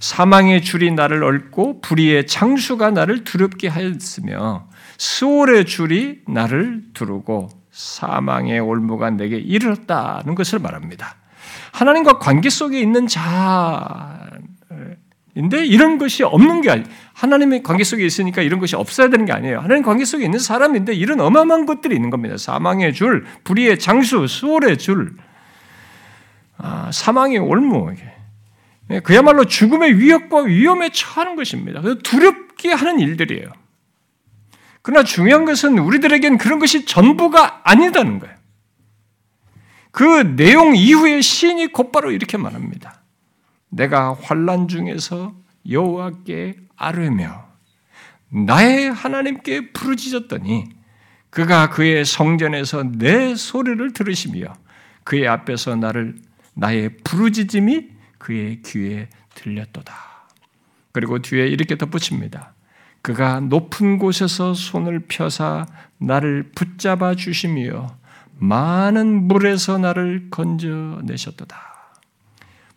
[0.00, 9.10] 사망의 줄이 나를 얽고 불의의 창수가 나를 두렵게 하였으며 스올의 줄이 나를 두르고 사망의 올무가
[9.10, 11.16] 내게 이르렀다는 것을 말합니다.
[11.72, 13.16] 하나님과 관계 속에 있는 자인데
[15.64, 19.60] 이런 것이 없는 게 아니 하나님의 관계 속에 있으니까 이런 것이 없어야 되는 게 아니에요.
[19.60, 22.36] 하나님 관계 속에 있는 사람인데 이런 어마어마한 것들이 있는 겁니다.
[22.36, 25.16] 사망의 줄, 불의의 장수, 수월의 줄,
[26.58, 27.94] 아, 사망의 올무,
[29.02, 31.80] 그야말로 죽음의 위협과 위험에 처하는 것입니다.
[32.02, 33.61] 두렵게 하는 일들이에요.
[34.82, 38.34] 그러나 중요한 것은 우리들에겐 그런 것이 전부가 아니다는 거예요.
[39.92, 43.02] 그 내용 이후에 시인이 곧바로 이렇게 말합니다.
[43.68, 45.34] 내가 환란 중에서
[45.70, 47.46] 여호와께 아뢰며
[48.28, 50.64] 나의 하나님께 부르짖었더니
[51.30, 54.54] 그가 그의 성전에서 내 소리를 들으시며
[55.04, 56.16] 그의 앞에서 나를
[56.54, 59.94] 나의 부르짖음이 그의 귀에 들렸도다.
[60.92, 62.51] 그리고 뒤에 이렇게 덧붙입니다.
[63.02, 65.66] 그가 높은 곳에서 손을 펴사
[65.98, 67.88] 나를 붙잡아 주시며
[68.38, 71.56] 많은 물에서 나를 건져내셨도다.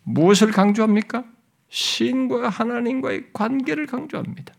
[0.02, 1.24] 무엇을 강조합니까?
[1.68, 4.54] 시인과 하나님과의 관계를 강조합니다.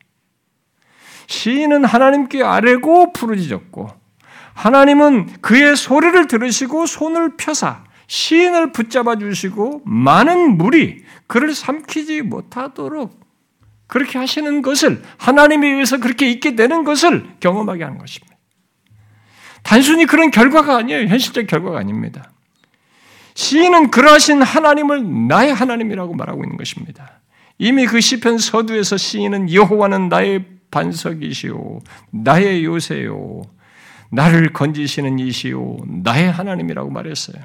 [1.27, 3.89] 시인은 하나님께 아뢰고 부르짖었고
[4.53, 13.26] 하나님은 그의 소리를 들으시고 손을 펴사 시인을 붙잡아 주시고 많은 물이 그를 삼키지 못하도록
[13.87, 18.35] 그렇게 하시는 것을 하나님에 의해서 그렇게 있게 되는 것을 경험하게 하는 것입니다.
[19.63, 21.07] 단순히 그런 결과가 아니에요.
[21.07, 22.31] 현실적 결과가 아닙니다.
[23.33, 27.19] 시인은 그러하신 하나님을 나의 하나님이라고 말하고 있는 것입니다.
[27.59, 31.79] 이미 그 시편 서두에서 시인은 여호와는 나의 반석이시오,
[32.11, 33.41] 나의 요새요,
[34.09, 37.43] 나를 건지시는 이시오, 나의 하나님이라고 말했어요.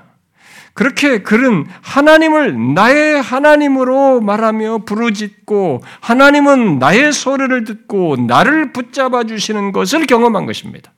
[0.74, 10.06] 그렇게 그는 하나님을 나의 하나님으로 말하며 부르짖고 하나님은 나의 소리를 듣고 나를 붙잡아 주시는 것을
[10.06, 10.92] 경험한 것입니다.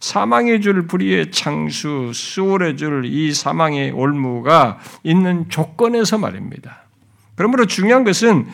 [0.00, 6.82] 사망의 줄, 불의의 창수, 수월의 줄, 이 사망의 올무가 있는 조건에서 말입니다.
[7.36, 8.46] 그러므로 중요한 것은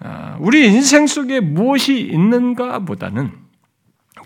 [0.00, 3.43] 아, 우리 인생 속에 무엇이 있는가 보다는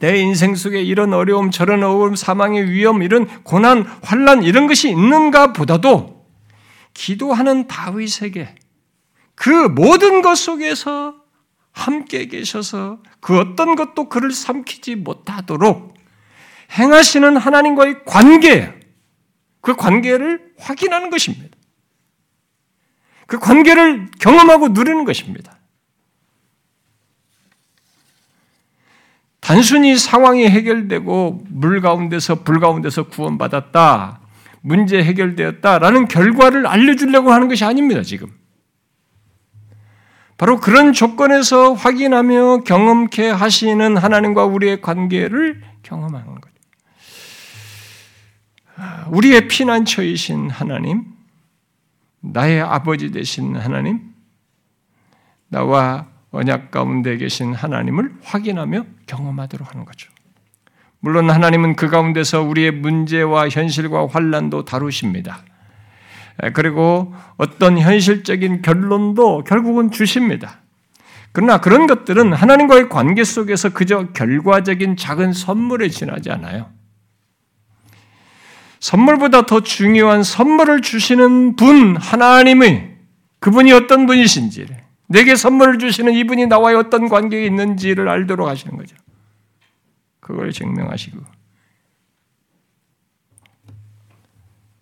[0.00, 5.52] 내 인생 속에 이런 어려움, 저런 어려움, 사망의 위험, 이런 고난, 환란 이런 것이 있는가
[5.52, 6.26] 보다도
[6.94, 8.54] 기도하는 다윗에게
[9.34, 11.14] 그 모든 것 속에서
[11.72, 15.94] 함께 계셔서 그 어떤 것도 그를 삼키지 못하도록
[16.72, 18.74] 행하시는 하나님과의 관계,
[19.60, 21.56] 그 관계를 확인하는 것입니다.
[23.26, 25.57] 그 관계를 경험하고 누리는 것입니다.
[29.48, 34.20] 단순히 상황이 해결되고 물 가운데서 불 가운데서 구원받았다,
[34.60, 38.28] 문제 해결되었다라는 결과를 알려주려고 하는 것이 아닙니다, 지금.
[40.36, 46.54] 바로 그런 조건에서 확인하며 경험케 하시는 하나님과 우리의 관계를 경험하는 거죠.
[49.08, 51.06] 우리의 피난처이신 하나님,
[52.20, 54.12] 나의 아버지 되신 하나님,
[55.48, 60.10] 나와 언약 가운데 계신 하나님을 확인하며 경험하도록 하는 거죠.
[61.00, 65.42] 물론 하나님은 그 가운데서 우리의 문제와 현실과 환란도 다루십니다.
[66.54, 70.60] 그리고 어떤 현실적인 결론도 결국은 주십니다.
[71.32, 76.70] 그러나 그런 것들은 하나님과의 관계 속에서 그저 결과적인 작은 선물에 지나지 않아요.
[78.80, 82.96] 선물보다 더 중요한 선물을 주시는 분 하나님의
[83.40, 84.66] 그분이 어떤 분이신지
[85.08, 88.94] 내게 선물을 주시는 이분이 나와의 어떤 관계에 있는지를 알도록 하시는 거죠.
[90.20, 91.18] 그걸 증명하시고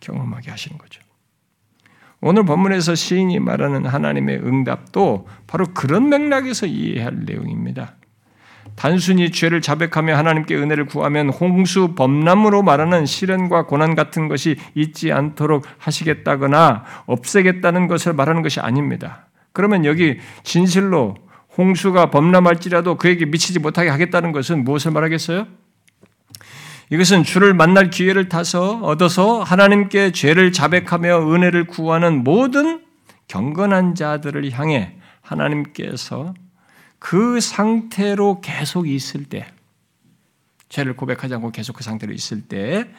[0.00, 1.00] 경험하게 하시는 거죠.
[2.20, 7.94] 오늘 본문에서 시인이 말하는 하나님의 응답도 바로 그런 맥락에서 이해할 내용입니다.
[8.74, 15.64] 단순히 죄를 자백하며 하나님께 은혜를 구하면 홍수 범람으로 말하는 시련과 고난 같은 것이 있지 않도록
[15.78, 19.28] 하시겠다거나 없애겠다는 것을 말하는 것이 아닙니다.
[19.56, 21.16] 그러면 여기 진실로
[21.56, 25.46] 홍수가 범람할지라도 그에게 미치지 못하게 하겠다는 것은 무엇을 말하겠어요?
[26.90, 32.84] 이것은 주를 만날 기회를 타서 얻어서 하나님께 죄를 자백하며 은혜를 구하는 모든
[33.28, 36.34] 경건한 자들을 향해 하나님께서
[36.98, 39.46] 그 상태로 계속 있을 때,
[40.68, 42.90] 죄를 고백하지 않고 계속 그 상태로 있을 때,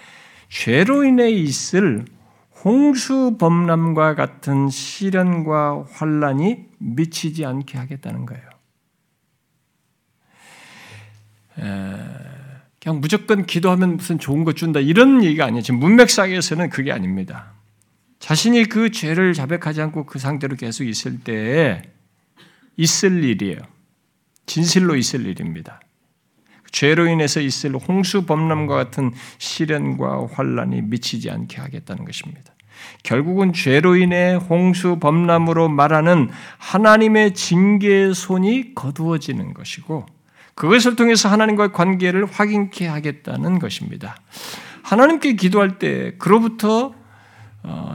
[0.50, 2.06] 죄로 인해 있을
[2.64, 8.44] 홍수 범람과 같은 시련과 환란이 미치지 않게 하겠다는 거예요.
[11.56, 15.62] 그냥 무조건 기도하면 무슨 좋은 것 준다 이런 얘기가 아니에요.
[15.62, 17.54] 지금 문맥상에서는 그게 아닙니다.
[18.20, 21.82] 자신이 그 죄를 자백하지 않고 그 상태로 계속 있을 때에
[22.76, 23.60] 있을 일이에요.
[24.46, 25.80] 진실로 있을 일입니다.
[26.72, 32.54] 죄로 인해서 있을 홍수 범람과 같은 시련과 환란이 미치지 않게 하겠다는 것입니다.
[33.04, 40.06] 결국은 죄로 인해 홍수 범람으로 말하는 하나님의 징계의 손이 거두어지는 것이고
[40.56, 44.18] 그것을 통해서 하나님과의 관계를 확인케 하겠다는 것입니다.
[44.84, 46.96] 하나님께 기도할 때 그로부터 어,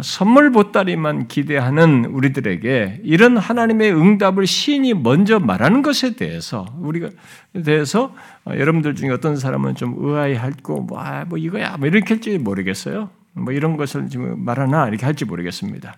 [0.02, 7.10] 선물 보따리만 기대하는 우리들에게 이런 하나님의 응답을 시인이 먼저 말하는 것에 대해서 우리가
[7.64, 8.14] 대해서
[8.44, 13.10] 어, 여러분들 중에 어떤 사람은 좀 의아해할고 뭐, 아, 뭐 이거야 뭐 이렇게 할지 모르겠어요.
[13.34, 15.94] 뭐 이런 것을 지금 말하나 이렇게 할지 모르겠습니다.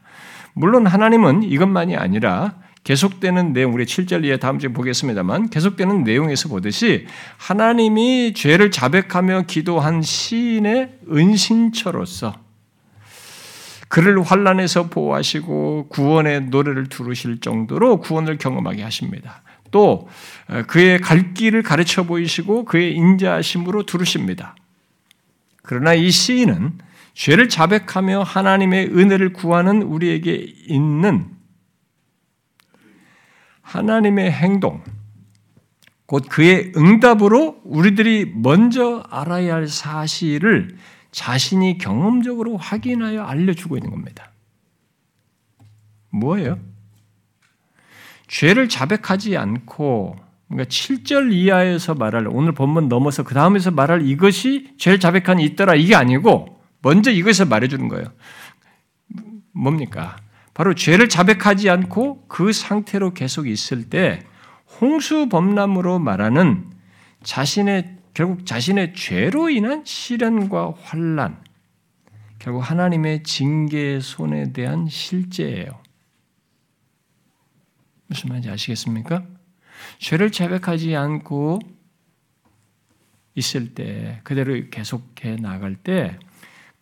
[0.53, 2.55] 물론 하나님은 이것만이 아니라
[2.85, 7.07] 계속되는 내용, 우리 7절 이에 다음 주에 보겠습니다만, 계속되는 내용에서 보듯이
[7.39, 12.44] 하나님이 죄를 자백하며 기도한 시인의 은신처로서
[13.95, 19.45] 그를 환란에서 보호하시고 구원의 노래를 두르실 정도로 구원을 경험하게 하십니다.
[19.71, 20.09] 또
[20.49, 24.57] 어, 그의 갈 길을 가르쳐 보이시고 그의 인자하심으로 두르십니다.
[25.63, 26.79] 그러나 이 시인은
[27.13, 31.29] 죄를 자백하며 하나님의 은혜를 구하는 우리에게 있는
[33.63, 34.83] 하나님의 행동,
[36.07, 40.79] 곧 그의 응답으로 우리들이 먼저 알아야 할 사실을
[41.15, 44.33] 자신이 경험적으로 확인하여 알려주고 있는 겁니다.
[46.11, 46.59] 뭐예요?
[48.27, 50.17] 죄를 자백하지 않고
[50.49, 55.95] 그러니까 7절 이하에서 말할 오늘 본문 넘어서 그 다음에서 말할 이것이 죄를 자백한 있더라 이게
[55.95, 58.07] 아니고 먼저 이것을 말해주는 거예요.
[59.53, 60.17] 뭡니까?
[60.53, 64.19] 바로 죄를 자백하지 않고 그 상태로 계속 있을 때
[64.81, 66.65] 홍수 범람으로 말하는
[67.23, 71.43] 자신의 결국 자신의 죄로 인한 시련과 환란
[72.39, 75.83] 결국 하나님의 징계의 손에 대한 실제예요.
[78.07, 79.25] 무슨 말인지 아시겠습니까?
[79.99, 81.59] 죄를 자백하지 않고
[83.35, 86.19] 있을 때 그대로 계속해 나갈 때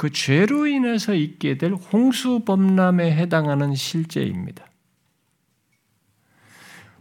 [0.03, 4.67] 그 죄로 인해서 있게 될 홍수 범람에 해당하는 실제입니다.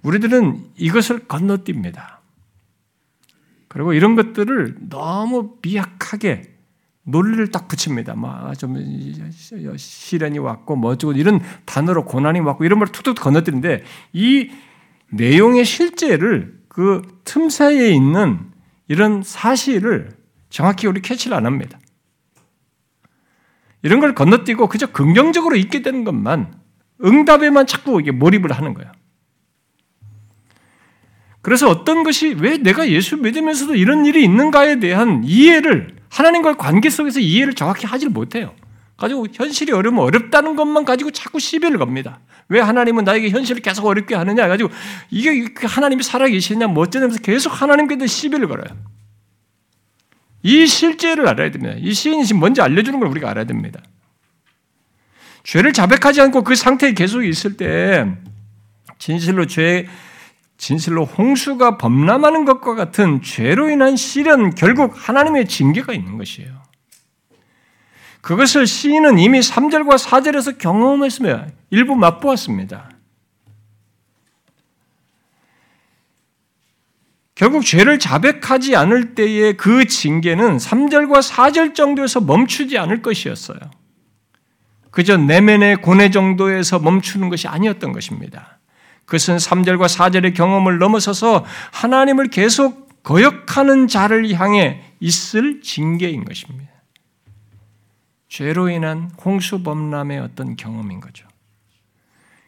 [0.04, 2.21] 우리들은 이것을 건너뜁니다.
[3.72, 6.44] 그리고 이런 것들을 너무 미약하게
[7.04, 8.16] 논리를 딱 붙입니다.
[8.16, 14.52] 막좀 뭐, 시련이 왔고 뭐 어쩌고 이런 단어로 고난이 왔고 이런 걸 툭툭 건너뛰는데 이
[15.10, 17.02] 내용의 실제를 그
[17.32, 18.40] 틈 사이에 있는
[18.90, 20.10] 이런 사실을
[20.50, 21.80] 정확히 우리 캐치를 안 합니다.
[23.84, 26.54] 이런 걸 건너뛰고 그저 긍정적으로 있게 되는 것만
[27.02, 28.92] 응답에만 자꾸 이게 몰입을 하는 거예요.
[31.42, 37.20] 그래서 어떤 것이 왜 내가 예수 믿으면서도 이런 일이 있는가에 대한 이해를 하나님과의 관계 속에서
[37.20, 38.54] 이해를 정확히 하질 못해요.
[38.98, 42.20] 가지고 현실이 어려우면 어렵다는 것만 가지고 자꾸 시비를 겁니다.
[42.50, 44.70] 왜 하나님은 나에게 현실을 계속 어렵게 하느냐 가지고
[45.10, 48.78] 이게 하나님이 살아계시냐 뭐 어쩌면서 계속 하나님께도 시비를 걸어요.
[50.44, 51.76] 이 실제를 알아야 됩니다.
[51.80, 53.82] 이 시인이 먼저 알려주는 걸 우리가 알아야 됩니다.
[55.44, 58.06] 죄를 자백하지 않고 그 상태에 계속 있을 때
[59.00, 59.88] 진실로 죄
[60.62, 66.52] 진실로 홍수가 범람하는 것과 같은 죄로 인한 시련 결국 하나님의 징계가 있는 것이에요.
[68.22, 72.92] 그것을 시인은 이미 3절과 4절에서 경험했으며 일부 맛보았습니다.
[77.34, 83.60] 결국 죄를 자백하지 않을 때의 그 징계는 3절과 4절 정도에서 멈추지 않을 것이었어요.
[84.92, 88.61] 그저 내면의 고뇌 정도에서 멈추는 것이 아니었던 것입니다.
[89.12, 91.44] 그것은 3절과 4절의 경험을 넘어서서
[91.74, 96.72] 하나님을 계속 거역하는 자를 향해 있을 징계인 것입니다.
[98.30, 101.28] 죄로 인한 홍수 범람의 어떤 경험인 거죠.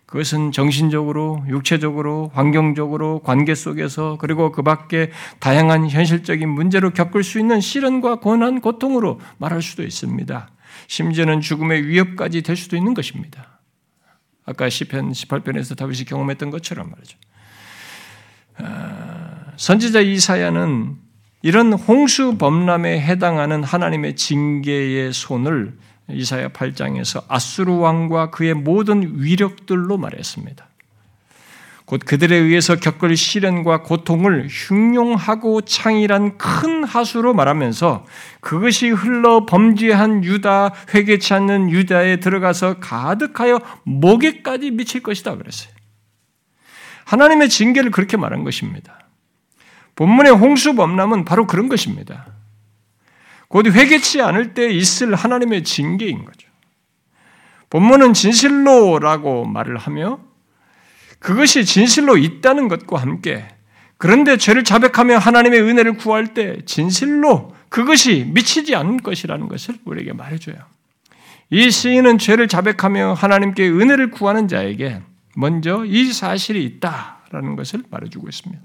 [0.05, 7.59] 그것은 정신적으로, 육체적으로, 환경적으로, 관계 속에서, 그리고 그 밖에 다양한 현실적인 문제로 겪을 수 있는
[7.59, 10.47] 시련과 고난, 고통으로 말할 수도 있습니다.
[10.87, 13.52] 심지어는 죽음의 위협까지 될 수도 있는 것입니다.
[14.45, 17.17] 아까 시편 18편에서 다윗이 경험했던 것처럼 말이죠.
[18.57, 20.97] 아, 선지자 이사야는
[21.41, 25.77] 이런 홍수 범람에 해당하는 하나님의 징계의 손을
[26.09, 30.67] 이사야 8장에서 아수르 왕과 그의 모든 위력들로 말했습니다.
[31.85, 38.05] 곧 그들에 의해서 겪을 시련과 고통을 흉용하고 창이란 큰 하수로 말하면서
[38.39, 45.73] 그것이 흘러 범죄한 유다, 회개치 않는 유다에 들어가서 가득하여 목에까지 미칠 것이다 그랬어요.
[47.05, 48.99] 하나님의 징계를 그렇게 말한 것입니다.
[49.95, 52.27] 본문의 홍수 범람은 바로 그런 것입니다.
[53.49, 56.47] 곧 회개치 않을 때 있을 하나님의 징계인 거죠.
[57.69, 60.19] 본문은 진실로라고 말을 하며
[61.23, 63.47] 그것이 진실로 있다는 것과 함께
[63.97, 70.57] 그런데 죄를 자백하며 하나님의 은혜를 구할 때 진실로 그것이 미치지 않는 것이라는 것을 우리에게 말해줘요.
[71.49, 75.01] 이 시인은 죄를 자백하며 하나님께 은혜를 구하는 자에게
[75.35, 78.61] 먼저 이 사실이 있다라는 것을 말해주고 있습니다.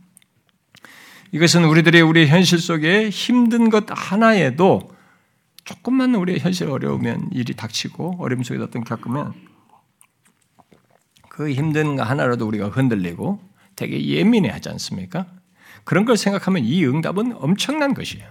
[1.31, 4.91] 이것은 우리들의 우리 현실 속에 힘든 것 하나에도
[5.65, 9.48] 조금만 우리의 현실 어려우면 일이 닥치고 어려움 속에 어떤 겪으면
[11.39, 13.41] 그 힘든 거 하나라도 우리가 흔들리고
[13.77, 15.27] 되게 예민해 하지 않습니까?
[15.85, 18.29] 그런 걸 생각하면 이 응답은 엄청난 것이에요.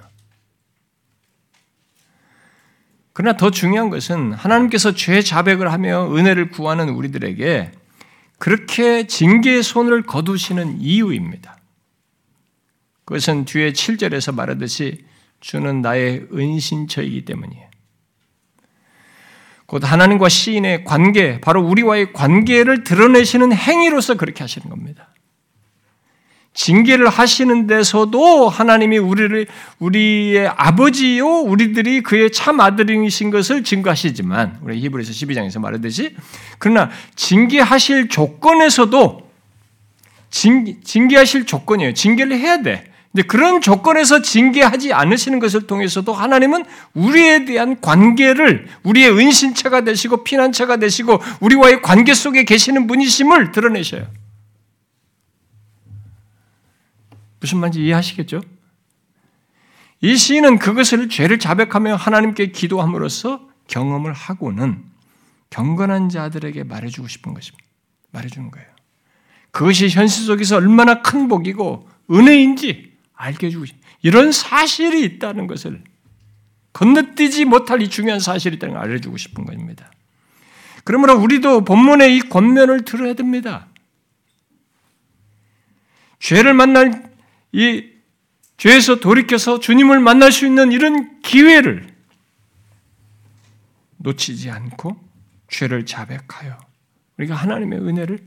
[3.14, 7.72] 그러나 더 중요한 것은 하나님께서 죄 자백을 하며 은혜를 구하는 우리들에게
[8.40, 11.58] 그렇게 징계의 손을 거두시는 이유입니다.
[13.06, 15.06] 그것은 뒤에 7절에서 말하듯이
[15.40, 17.70] 주는 나의 은신처이기 때문이에요.
[19.68, 25.10] 곧 하나님과 시인의 관계, 바로 우리와의 관계를 드러내시는 행위로서 그렇게 하시는 겁니다.
[26.54, 29.46] 징계를 하시는 데서도 하나님이 우리를
[29.78, 36.16] 우리의 아버지요 우리들이 그의 참 아들이신 것을 증거하시지만 우리 히브리서 12장에서 말하듯이
[36.58, 39.30] 그러나 징계하실 조건에서도
[40.32, 41.94] 징, 징계하실 조건이에요.
[41.94, 42.87] 징계를 해야 돼.
[43.18, 50.78] 근데 그런 조건에서 징계하지 않으시는 것을 통해서도 하나님은 우리에 대한 관계를 우리의 은신처가 되시고 피난처가
[50.78, 54.06] 되시고 우리와의 관계 속에 계시는 분이심을 드러내셔요.
[57.40, 58.42] 무슨 말인지 이해하시겠죠?
[60.02, 64.84] 이 시인은 그것을 죄를 자백하며 하나님께 기도함으로써 경험을 하고는
[65.50, 67.66] 경건한 자들에게 말해주고 싶은 것입니다.
[68.12, 68.68] 말해주는 거예요.
[69.50, 73.66] 그것이 현실 속에서 얼마나 큰 복이고 은혜인지 알게 해주고
[74.02, 75.84] 이런 사실이 있다는 것을
[76.72, 79.92] 건너뛰지 못할 이 중요한 사실이 있다는 걸 알려주고 싶은 것입니다.
[80.84, 83.68] 그러므로 우리도 본문의 이 권면을 들어야 됩니다.
[86.20, 87.12] 죄를 만날
[87.52, 87.90] 이
[88.58, 91.88] 죄에서 돌이켜서 주님을 만날 수 있는 이런 기회를
[93.98, 94.98] 놓치지 않고
[95.50, 96.58] 죄를 자백하여
[97.18, 98.20] 우리가 하나님의 은혜를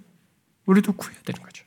[0.67, 1.65] 우리도 구해야 되는 거죠.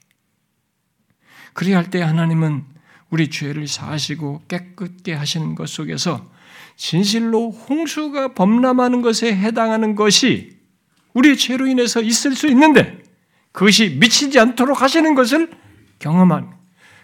[1.54, 2.73] 그리야 할때 하나님은
[3.14, 6.28] 우리 죄를 사하시고 깨끗게 하시는 것 속에서
[6.76, 10.58] 진실로 홍수가 범람하는 것에 해당하는 것이
[11.14, 13.04] 우리의 죄로 인해서 있을 수 있는데
[13.52, 15.52] 그것이 미치지 않도록 하시는 것을
[16.00, 16.56] 경험한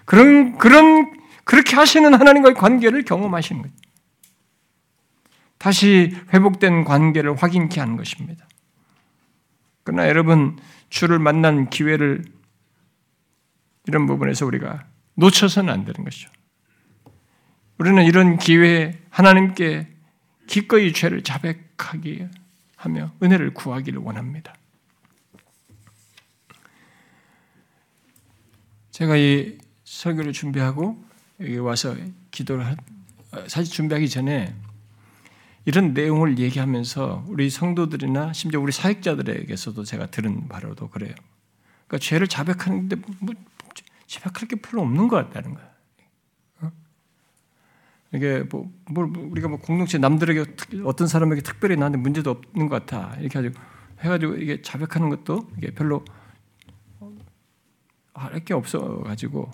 [0.05, 3.75] 그런 그런 그렇게 하시는 하나님과의 관계를 경험하시는 거예요.
[5.59, 8.47] 다시 회복된 관계를 확인케 하는 것입니다.
[9.83, 10.57] 그러나 여러분
[10.89, 12.25] 주를 만난 기회를
[13.85, 14.88] 이런 부분에서 우리가
[15.19, 16.29] 놓쳐서는 안 되는 것이죠.
[17.77, 19.87] 우리는 이런 기회에 하나님께
[20.47, 22.29] 기꺼이 죄를 자백하게
[22.75, 24.55] 하며 은혜를 구하기를 원합니다.
[28.91, 31.01] 제가 이 설교를 준비하고
[31.41, 31.95] 여기 와서
[32.31, 32.75] 기도를 하,
[33.47, 34.53] 사실 준비하기 전에
[35.65, 41.13] 이런 내용을 얘기하면서 우리 성도들이나 심지어 우리 사역자들에게서도 제가 들은 바로도 그래요.
[41.87, 43.35] 그러니까 죄를 자백하는데 뭐
[44.09, 45.69] 자백할 게 별로 없는 것 같다는 거야.
[46.61, 46.71] 어?
[48.11, 50.45] 이게 뭐, 뭘 우리가 뭐 공동체 남들에게
[50.83, 53.61] 어떤 사람에게 특별히 나한테 문제도 없는 것 같아 이렇게 가지고
[53.99, 56.03] 해가지고 이게 자백하는 것도 이게 별로
[58.15, 59.51] 할게 없어 가지고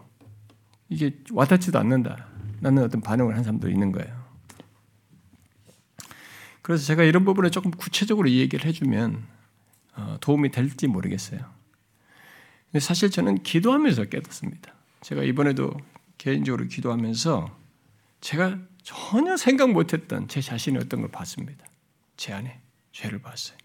[0.88, 2.28] 이게 와닿지도 않는다.
[2.62, 4.24] 나는 어떤 반응을 한 사람도 있는 거예요.
[6.62, 9.22] 그래서 제가 이런 부분에 조금 구체적으로 얘기를 해주면
[9.98, 11.55] 어, 도움이 될지 모르겠어요.
[12.80, 14.74] 사실 저는 기도하면서 깨닫습니다.
[15.02, 15.74] 제가 이번에도
[16.18, 17.58] 개인적으로 기도하면서
[18.22, 21.66] 제가 전혀 생각 못했던 제 자신의 어떤 걸 봤습니다.
[22.18, 22.62] 제 안에
[22.92, 23.58] 죄를 봤어요.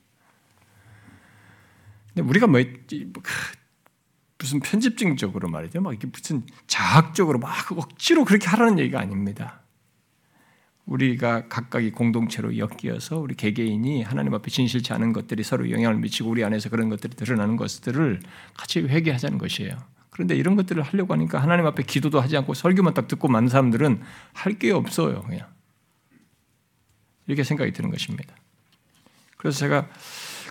[2.09, 3.23] 근데 우리가 뭐, 뭐
[4.39, 5.81] 무슨 편집증적으로 말이죠.
[5.81, 9.61] 막 이게 무슨 자학적으로 막 억지로 그렇게 하라는 얘기가 아닙니다.
[10.87, 16.43] 우리가 각각이 공동체로 엮여서 우리 개개인이 하나님 앞에 진실치 않은 것들이 서로 영향을 미치고 우리
[16.45, 18.21] 안에서 그런 것들이 드러나는 것들을
[18.55, 19.77] 같이 회개하자는 것이에요.
[20.11, 24.03] 그런데 이런 것들을 하려고 하니까 하나님 앞에 기도도 하지 않고 설교만 딱 듣고 많은 사람들은
[24.33, 25.23] 할 게 없어요.
[25.23, 25.47] 그냥
[27.27, 28.35] 이렇게 생각이 드는 것입니다.
[29.37, 29.89] 그래서 제가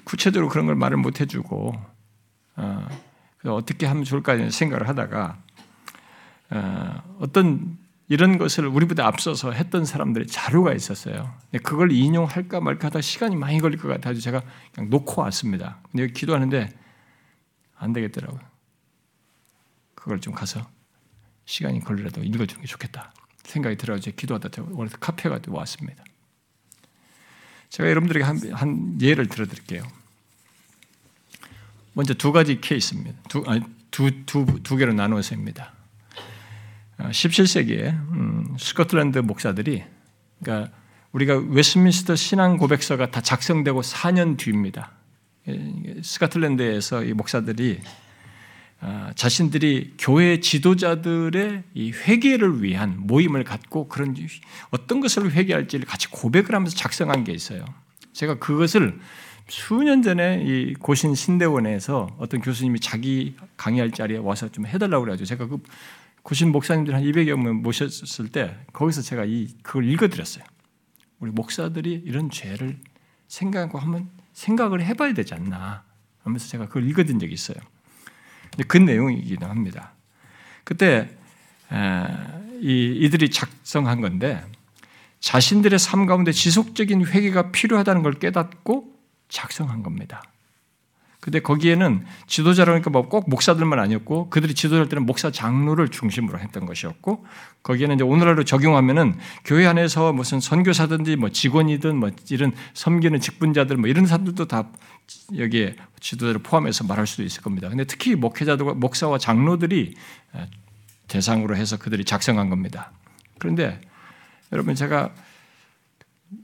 [0.05, 1.73] 구체적으로 그런 걸 말을 못 해주고
[2.55, 2.87] 어,
[3.43, 5.37] 어떻게 하면 좋을까 생각을 하다가
[6.51, 7.77] 어, 어떤
[8.09, 11.31] 이런 것을 우리보다 앞서서 했던 사람들의 자료가 있었어요.
[11.63, 14.41] 그걸 인용할까 말까 하다 시간이 많이 걸릴 것 같아서 제가
[14.73, 15.79] 그냥 놓고 왔습니다.
[15.91, 16.69] 근데 기도하는데
[17.77, 18.41] 안 되겠더라고요.
[19.93, 20.67] 그걸 좀 가서
[21.45, 26.03] 시간이 걸리라도 읽어주는 게 좋겠다 생각이 들어서 기도하다 원래 카페가 왔습니다.
[27.69, 29.83] 제가 여러분들에게 한, 한 예를 들어드릴게요.
[31.93, 33.19] 먼저 두 가지 케이스입니다.
[33.27, 35.78] 두, 아니, 두, 두, 두 개로 나누어서입니다.
[37.11, 39.83] 17세기에 어, 음, 스코틀랜드 목사들이
[40.41, 40.71] 그러니까
[41.11, 44.91] 우리가 웨스민스터 신앙 고백서가 다 작성되고 4년 뒤입니다.
[46.03, 47.79] 스코틀랜드에서 이 목사들이
[48.81, 54.15] 어, 자신들이 교회 지도자들의 이 회개를 위한 모임을 갖고 그런
[54.69, 57.65] 어떤 것을 회개할지를 같이 고백을 하면서 작성한 게 있어요.
[58.13, 58.99] 제가 그것을
[59.49, 65.47] 수년 전에 이 고신 신대원에서 어떤 교수님이 자기 강의할 자리에 와서 좀 해달라고 그래가지고 제가
[65.47, 65.57] 그
[66.29, 70.43] 고신 목사님들 한 200여 명 모셨을 때 거기서 제가 이 그걸 읽어드렸어요.
[71.19, 72.77] 우리 목사들이 이런 죄를
[73.27, 75.83] 생각하고 한번 생각을 해봐야 되지 않나
[76.21, 77.57] 하면서 제가 그걸 읽어드린 적이 있어요.
[78.67, 79.93] 그 내용이기도 합니다.
[80.63, 81.17] 그때
[82.61, 84.45] 이 이들이 작성한 건데
[85.21, 88.93] 자신들의 삶 가운데 지속적인 회개가 필요하다는 걸 깨닫고
[89.29, 90.21] 작성한 겁니다.
[91.29, 97.25] 근데 거기에는 지도자라니까 뭐 꼭 목사들만 아니었고 그들이 지도할 때는 목사 장로를 중심으로 했던 것이었고
[97.63, 99.15] 거기에는 이제 오늘날로 적용하면은
[99.45, 104.69] 교회 안에서 무슨 선교사든지 뭐 직원이든 뭐 이런 섬기는 직분자들 뭐 이런 사람들도 다
[105.37, 107.69] 여기에 지도자를 포함해서 말할 수도 있을 겁니다.
[107.69, 109.95] 근데 특히 목회자들과 목사와 장로들이
[111.07, 112.91] 대상으로 해서 그들이 작성한 겁니다.
[113.39, 113.81] 그런데
[114.51, 115.13] 여러분 제가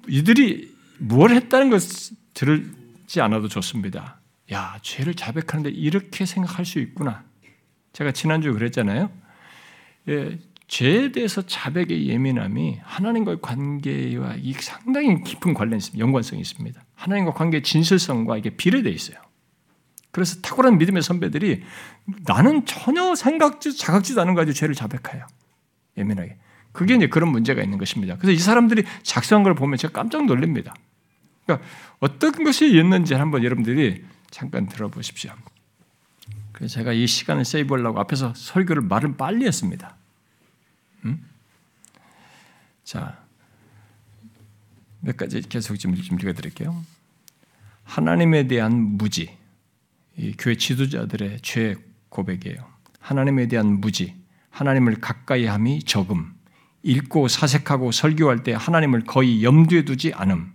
[0.07, 4.19] 이들이 뭘 했다는 것을 들지 않아도 좋습니다.
[4.51, 7.23] 야, 죄를 자백하는데 이렇게 생각할 수 있구나.
[7.93, 9.09] 제가 지난주에 그랬잖아요.
[10.09, 10.37] 예,
[10.67, 16.03] 죄에 대해서 자백의 예민함이 하나님과의 관계와 이 상당히 깊은 관련 있습니다.
[16.03, 16.83] 연관성이 있습니다.
[16.95, 19.17] 하나님과 관계의 진실성과 이게 비례되어 있어요.
[20.11, 21.63] 그래서 탁월한 믿음의 선배들이
[22.25, 25.27] 나는 전혀 생각지, 자각지도 않은 가지고 죄를 자백해요.
[25.97, 26.37] 예민하게.
[26.71, 28.17] 그게 이제 그런 문제가 있는 것입니다.
[28.17, 30.73] 그래서 이 사람들이 작성한 걸 보면 제가 깜짝 놀랍니다.
[31.45, 31.67] 그러니까
[31.99, 35.33] 어떤 것이 있는지 한번 여러분들이 잠깐 들어보십시오.
[36.51, 39.95] 그래서 제가 이 시간을 세이브하려고 앞에서 설교를 말은 빨리 했습니다.
[41.03, 41.25] 음?
[42.83, 43.21] 자,
[45.01, 46.83] 몇 가지 계속 좀, 좀 읽어드릴게요.
[47.83, 49.37] 하나님에 대한 무지,
[50.17, 51.75] 이 교회 지도자들의 죄
[52.09, 52.65] 고백이에요.
[52.99, 54.15] 하나님에 대한 무지,
[54.49, 56.33] 하나님을 가까이 함이 적음,
[56.83, 60.53] 읽고 사색하고 설교할 때 하나님을 거의 염두에 두지 않음,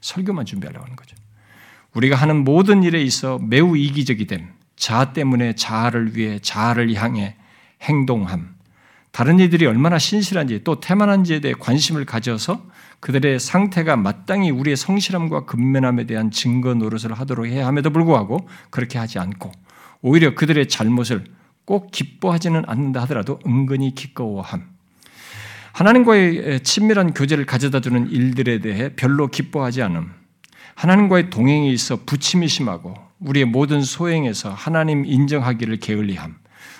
[0.00, 1.16] 설교만 준비하려고 하는 거죠.
[1.94, 7.36] 우리가 하는 모든 일에 있어 매우 이기적이 됨, 자아 때문에 자아를 위해 자아를 향해
[7.82, 8.54] 행동함,
[9.10, 12.62] 다른 이들이 얼마나 신실한지 또 태만한지에 대해 관심을 가져서
[13.00, 19.18] 그들의 상태가 마땅히 우리의 성실함과 근면함에 대한 증거 노릇을 하도록 해야 함에도 불구하고 그렇게 하지
[19.18, 19.52] 않고
[20.02, 21.24] 오히려 그들의 잘못을
[21.64, 24.64] 꼭 기뻐하지는 않는다 하더라도 은근히 기꺼워함.
[25.72, 30.17] 하나님과의 친밀한 교제를 가져다 주는 일들에 대해 별로 기뻐하지 않음.
[30.78, 36.36] 하나님과의 동행에 있어 부침이 심하고 우리의 모든 소행에서 하나님 인정하기를 게을리함.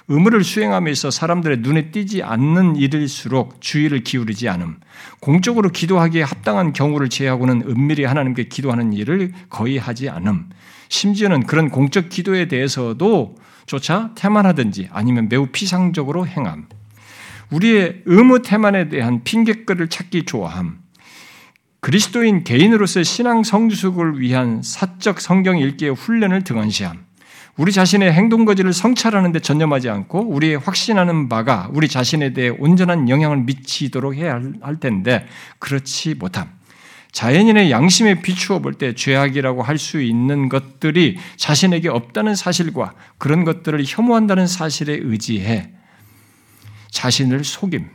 [0.06, 4.76] 의무를 수행함에 있어 사람들의 눈에 띄지 않는 일일수록 주의를 기울이지 않음.
[5.20, 10.48] 공적으로 기도하기에 합당한 경우를 제하고는 은밀히 하나님께 기도하는 일을 거의 하지 않음.
[10.88, 13.34] 심지어는 그런 공적 기도에 대해서도
[13.66, 16.68] 조차 태만하든지 아니면 매우 피상적으로 행함.
[17.50, 20.87] 우리의 의무 태만에 대한 핑계거리를 찾기 좋아함.
[21.80, 27.06] 그리스도인 개인으로서의 신앙 성숙을 위한 사적 성경 읽기의 훈련을 등한시함.
[27.56, 33.08] 우리 자신의 행동 거지를 성찰하는 데 전념하지 않고 우리의 확신하는 바가 우리 자신에 대해 온전한
[33.08, 35.26] 영향을 미치도록 해야 할 텐데
[35.58, 36.50] 그렇지 못함.
[37.10, 43.82] 자연인의 양심에 비추어 볼 때 죄악이라고 할 수 있는 것들이 자신에게 없다는 사실과 그런 것들을
[43.86, 45.70] 혐오한다는 사실에 의지해
[46.90, 47.88] 자신을 속임,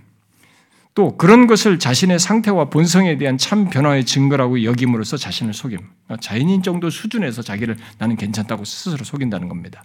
[0.95, 5.79] 또 그런 것을 자신의 상태와 본성에 대한 참 변화의 증거라고 여김으로써 자신을 속임.
[6.21, 9.83] 자연인 정도 수준에서 자기를 나는 괜찮다고 스스로 속인다는 겁니다.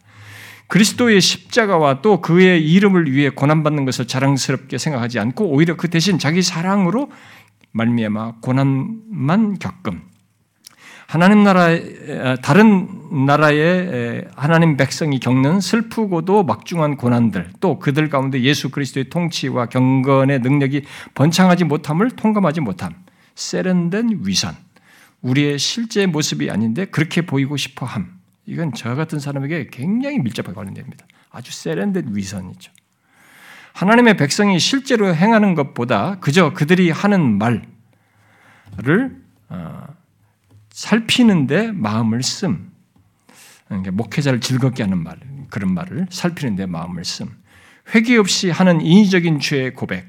[0.66, 6.42] 그리스도의 십자가와 또 그의 이름을 위해 고난받는 것을 자랑스럽게 생각하지 않고 오히려 그 대신 자기
[6.42, 7.10] 사랑으로
[7.72, 10.02] 말미암아 고난만 겪음.
[11.08, 11.68] 하나님 나라
[12.42, 12.86] 다른
[13.24, 20.82] 나라의 하나님 백성이 겪는 슬프고도 막중한 고난들 또 그들 가운데 예수 그리스도의 통치와 경건의 능력이
[21.14, 22.92] 번창하지 못함을 통감하지 못함
[23.34, 24.54] 세련된 위선
[25.22, 31.06] 우리의 실제 모습이 아닌데 그렇게 보이고 싶어함 이건 저 같은 사람에게 굉장히 밀접하게 관련됩니다.
[31.30, 32.70] 아주 세련된 위선이죠.
[33.72, 37.62] 하나님의 백성이 실제로 행하는 것보다 그저 그들이 하는 말을
[39.48, 39.97] 어,
[40.78, 42.70] 살피는데 마음을 씀.
[43.66, 45.18] 그러니까 목회자를 즐겁게 하는 말,
[45.50, 47.36] 그런 말을 살피는데 마음을 씀.
[47.92, 50.06] 회개 없이 하는 인위적인 죄의 고백,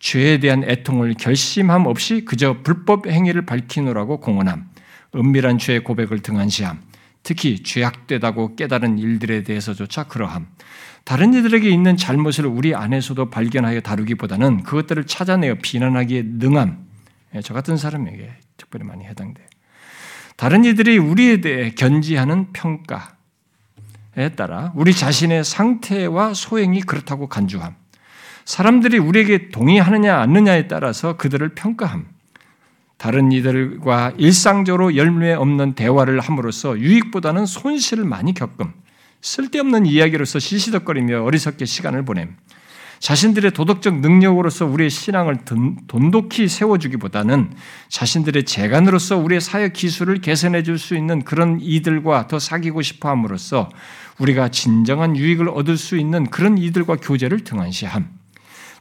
[0.00, 4.68] 죄에 대한 애통을 결심함 없이 그저 불법 행위를 밝히노라고 공언함,
[5.14, 6.82] 은밀한 죄의 고백을 등한시함,
[7.22, 10.48] 특히 죄악되다고 깨달은 일들에 대해서조차 그러함,
[11.04, 16.86] 다른 이들에게 있는 잘못을 우리 안에서도 발견하여 다루기보다는 그것들을 찾아내어 비난하기에 능함.
[17.36, 19.46] 예, 저 같은 사람에게 특별히 많이 해당돼요.
[20.44, 27.74] 다른 이들이 우리에 대해 견지하는 평가에 따라 우리 자신의 상태와 소행이 그렇다고 간주함.
[28.44, 32.04] 사람들이 우리에게 동의하느냐 않느냐에 따라서 그들을 평가함.
[32.98, 38.70] 다른 이들과 일상적으로 열매 없는 대화를 함으로써 유익보다는 손실을 많이 겪음.
[39.22, 42.36] 쓸데없는 이야기로서 시시덕거리며 어리석게 시간을 보냄.
[42.98, 45.38] 자신들의 도덕적 능력으로서 우리의 신앙을
[45.86, 47.52] 돈독히 세워주기보다는
[47.88, 53.70] 자신들의 재간으로서 우리의 사역 기술을 개선해 줄 수 있는 그런 이들과 더 사귀고 싶어 함으로써
[54.18, 58.08] 우리가 진정한 유익을 얻을 수 있는 그런 이들과 교제를 등한시함.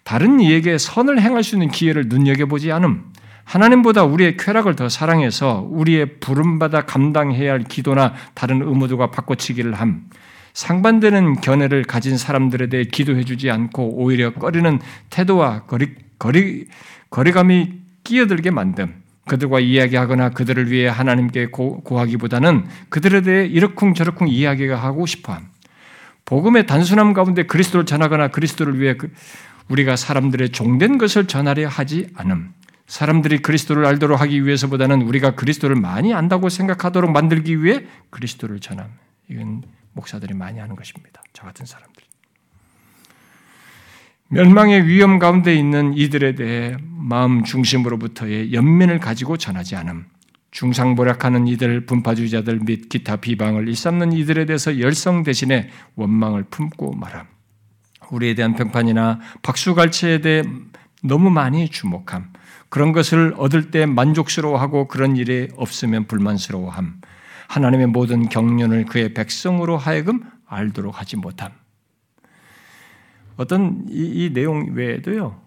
[0.03, 3.05] 다른 이에게 선을 행할 수 있는 기회를 눈여겨보지 않음.
[3.45, 10.09] 하나님보다 우리의 쾌락을 더 사랑해서 우리의 부름받아 감당해야 할 기도나 다른 의무도가 바꿔치기를 함.
[10.53, 14.79] 상반되는 견해를 가진 사람들에 대해 기도해 주지 않고 오히려 꺼리는
[15.09, 16.67] 태도와 거리, 거리,
[17.09, 17.73] 거리감이
[18.03, 19.03] 끼어들게 만듦.
[19.25, 25.47] 그들과 이야기하거나 그들을 위해 하나님께 고, 하기보다는 그들에 대해 이러쿵저러쿵 이야기가 하고 싶어함.
[26.25, 29.11] 복음의 단순함 가운데 그리스도를 전하거나 그리스도를 위해 그,
[29.69, 32.53] 우리가 사람들의 종된 것을 전하려 하지 않음.
[32.85, 38.87] 사람들이 그리스도를 알도록 하기 위해서보다는 우리가 그리스도를 많이 안다고 생각하도록 만들기 위해 그리스도를 전함.
[39.29, 39.63] 이건
[39.93, 41.21] 목사들이 많이 하는 것입니다.
[41.33, 42.03] 저 같은 사람들.
[44.29, 50.05] 멸망의 위험 가운데 있는 이들에 대해 마음 중심으로부터의 연민을 가지고 전하지 않음.
[50.51, 57.27] 중상보략하는 이들, 분파주의자들 및 기타 비방을 일삼는 이들에 대해서 열성 대신에 원망을 품고 말함.
[58.11, 60.43] 우리에 대한 평판이나 박수갈채에 대해
[61.03, 62.33] 너무 많이 주목함.
[62.69, 67.01] 그런 것을 얻을 때 만족스러워하고 그런 일이 없으면 불만스러워함.
[67.47, 71.51] 하나님의 모든 경륜을 그의 백성으로 하여금 알도록 하지 못함.
[73.37, 75.41] 어떤 이, 이 내용 외에도요.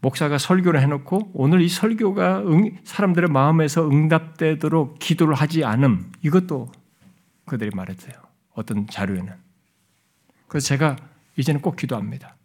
[0.00, 6.72] 목사가 설교를 해놓고 오늘 이 설교가 응, 사람들의 마음에서 응답되도록 기도를 하지 않음 이것도
[7.44, 8.14] 그들이 말했어요.
[8.54, 9.32] 어떤 자료에는.
[10.48, 10.96] 그래서 제가
[11.36, 12.36] 이제는 꼭 기도합니다.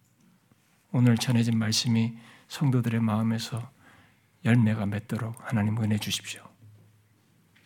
[0.92, 2.14] 오늘 전해진 말씀이
[2.48, 3.70] 성도들의 마음에서
[4.44, 6.42] 열매가 맺도록 하나님 은혜 주십시오.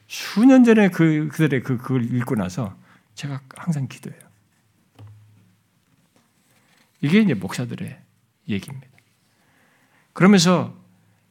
[0.09, 2.75] 수년 전에 그, 그들의 그, 그걸 읽고 나서
[3.13, 4.19] 제가 항상 기도해요.
[7.01, 7.97] 이게 이제 목사들의
[8.49, 8.87] 얘기입니다.
[10.13, 10.75] 그러면서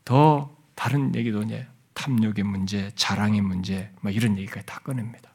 [0.04, 5.28] 더 다른 얘기도 이제 탐욕의 문제, 자랑의 문제, 뭐 이런 얘기까지 다 꺼냅니다.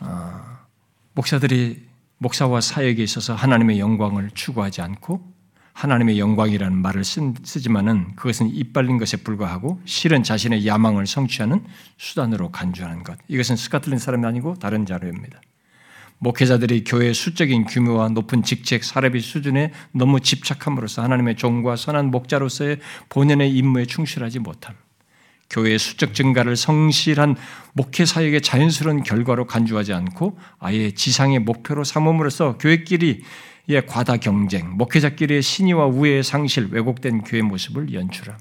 [0.00, 0.58] 어,
[1.14, 1.88] 목사들이
[2.18, 5.32] 목사와 사역에 있어서 하나님의 영광을 추구하지 않고
[5.72, 11.64] 하나님의 영광이라는 말을 쓰지만은 그것은 이빨린 것에 불과하고 실은 자신의 야망을 성취하는
[11.96, 13.18] 수단으로 간주하는 것.
[13.28, 15.40] 이것은 스카틀린 사람이 아니고 다른 자료입니다.
[16.18, 23.50] 목회자들이 교회의 수적인 규모와 높은 직책, 사례비 수준에 너무 집착함으로써 하나님의 종과 선한 목자로서의 본연의
[23.50, 24.76] 임무에 충실하지 못함.
[25.50, 27.36] 교회의 수적 증가를 성실한
[27.72, 33.22] 목회 사역의 자연스러운 결과로 간주하지 않고 아예 지상의 목표로 삼음으로써 교회끼리
[33.68, 38.36] 의 과다 경쟁, 목회자끼리의 신의와 우애의 상실, 왜곡된 교회 모습을 연출함.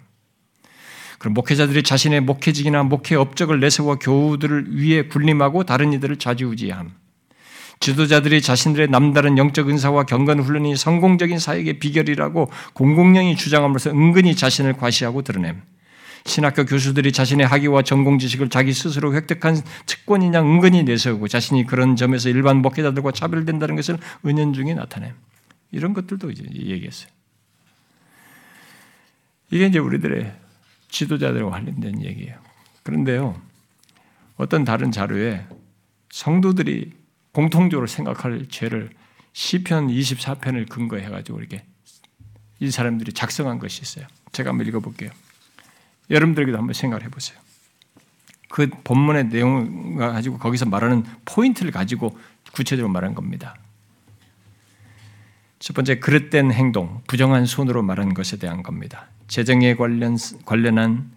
[1.19, 6.91] 그럼 목회자들이 자신의 목회직이나 목회 업적을 내세워 교우들을 위해 군림하고 다른 이들을 좌지우지함.
[7.79, 15.21] 지도자들이 자신들의 남다른 영적 은사와 경건 훈련이 성공적인 사역의 비결이라고 공공연히 주장함으로써 은근히 자신을 과시하고
[15.21, 15.61] 드러냄.
[16.25, 22.29] 신학교 교수들이 자신의 학위와 전공 지식을 자기 스스로 획득한 특권이냐 은근히 내세우고 자신이 그런 점에서
[22.29, 25.13] 일반 목회자들과 차별된다는 것을 은연중에 나타냄.
[25.71, 27.09] 이런 것들도 이제 얘기했어요.
[29.49, 30.33] 이게 이제 우리들의
[30.89, 32.37] 지도자들과 관련된 얘기예요.
[32.83, 33.41] 그런데요,
[34.37, 35.45] 어떤 다른 자료에
[36.09, 36.93] 성도들이
[37.31, 38.89] 공통적으로 생각할 죄를
[39.33, 41.63] 시편 24편을 근거해 가지고 이렇게
[42.59, 44.05] 이 사람들이 작성한 것이 있어요.
[44.31, 45.09] 제가 한번 읽어볼게요.
[46.11, 47.39] 여러분들에게도 한번 생각해 보세요.
[48.49, 52.17] 그 본문의 내용을 가지고 거기서 말하는 포인트를 가지고
[52.51, 53.55] 구체적으로 말한 겁니다.
[55.59, 59.07] 첫 번째 그릇된 행동, 부정한 손으로 말한 것에 대한 겁니다.
[59.27, 61.11] 재정에 관련 관련한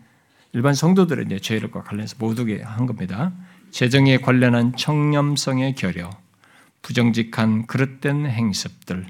[0.53, 3.33] 일반 성도들의 죄를과 관련해서 모두게 한 겁니다.
[3.73, 6.11] 재정에 관련한 청렴성의 결여,
[6.83, 9.07] 부정직한 그릇된 행습들,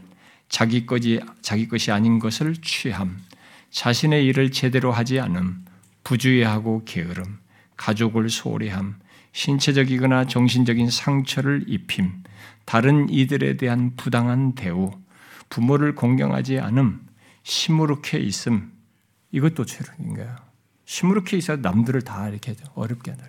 [0.48, 3.20] 자기 것이 자기 것이 아닌 것을 취함,
[3.70, 5.64] 자신의 일을 제대로 하지 않음,
[6.04, 7.38] 부주의하고 게으름,
[7.76, 8.96] 가족을 소홀히 함,
[9.32, 12.22] 신체적이거나 정신적인 상처를 입힘,
[12.64, 14.92] 다른 이들에 대한 부당한 대우,
[15.48, 17.04] 부모를 공경하지 않음,
[17.42, 18.72] 시무룩해 있음,
[19.32, 20.36] 이것도 죄인 거야.
[20.84, 23.24] 시무룩해 있어 남들을 다 이렇게 어렵게 하는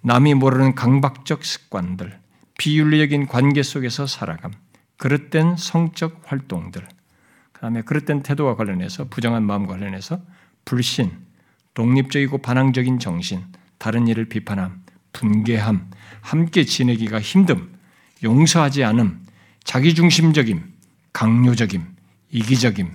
[0.00, 2.18] 남이 모르는 강박적 습관들,
[2.58, 4.52] 비윤리적인 관계 속에서 살아감,
[4.98, 6.86] 그릇된 성적 활동들,
[7.52, 10.20] 그 다음에 그릇된 태도와 관련해서 부정한 마음 관련해서
[10.66, 11.23] 불신,
[11.74, 13.44] 독립적이고 반항적인 정신,
[13.78, 17.68] 다른 일을 비판함, 분개함, 함께 지내기가 힘듦,
[18.22, 19.24] 용서하지 않음,
[19.64, 20.72] 자기중심적임,
[21.12, 21.84] 강요적임,
[22.30, 22.90] 이기적임,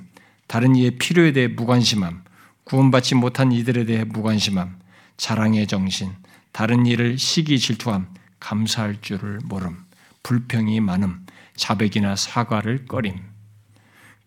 [0.48, 2.24] 다른 이의 필요에 대해 무관심함,
[2.64, 4.80] 구원받지 못한 이들에 대해 무관심함,
[5.18, 6.12] 자랑의 정신,
[6.52, 8.08] 다른 일을 시기 질투함,
[8.40, 9.78] 감사할 줄을 모름,
[10.24, 11.26] 불평이 많음,
[11.56, 13.20] 자백이나 사과를 꺼림.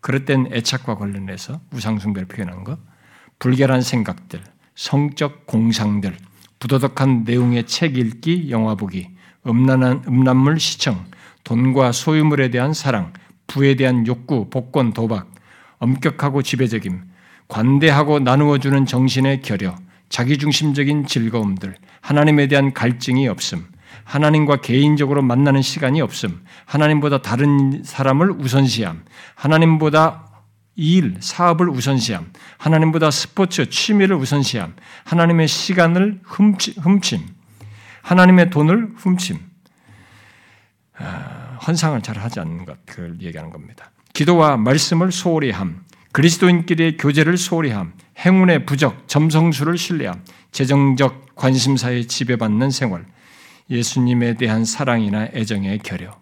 [0.01, 2.79] 그릇된 애착과 관련해서 우상숭배를 표현한 것,
[3.43, 4.41] 불결한 생각들,
[4.73, 6.15] 성적 공상들,
[6.59, 9.09] 부도덕한 내용의 책 읽기, 영화 보기,
[9.45, 11.03] 음란한 음란물 시청,
[11.43, 13.11] 돈과 소유물에 대한 사랑,
[13.47, 15.29] 부에 대한 욕구, 복권, 도박,
[15.79, 17.01] 엄격하고 지배적임,
[17.49, 19.75] 관대하고 나누어주는 정신의 결여,
[20.07, 23.65] 자기중심적인 즐거움들, 하나님에 대한 갈증이 없음,
[24.05, 29.03] 하나님과 개인적으로 만나는 시간이 없음, 하나님보다 다른 사람을 우선시함,
[29.35, 30.22] 하나님보다
[30.75, 37.21] 일, 사업을 우선시함, 하나님보다 스포츠, 취미를 우선시함, 하나님의 시간을 훔침,
[38.01, 39.39] 하나님의 돈을 훔침,
[40.97, 43.91] 아, 헌상을 잘 하지 않는 것, 그걸 얘기하는 겁니다.
[44.13, 52.69] 기도와 말씀을 소홀히 함, 그리스도인끼리의 교제를 소홀히 함, 행운의 부적, 점성술을 신뢰함, 재정적 관심사에 지배받는
[52.69, 53.05] 생활,
[53.69, 56.21] 예수님에 대한 사랑이나 애정의 결여.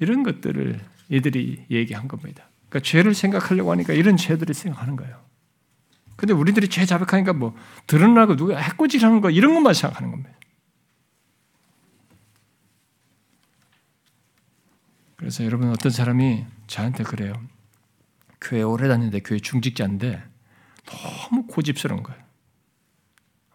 [0.00, 2.48] 이런 것들을 이들이 얘기한 겁니다.
[2.68, 5.28] 그러니까 죄를 생각하려고 하니까 이런 죄들을 생각하는 거예요.
[6.16, 7.56] 근데 우리들이 죄 자백하니까 뭐
[7.86, 10.32] 드러나고 누가 해코지하는 거 이런 것만 생각하는 겁니다.
[15.16, 17.32] 그래서 여러분 어떤 사람이 저한테 그래요.
[18.40, 20.22] 교회 오래 다니는데 교회 중직자인데
[20.86, 22.20] 너무 고집스러운 거예요.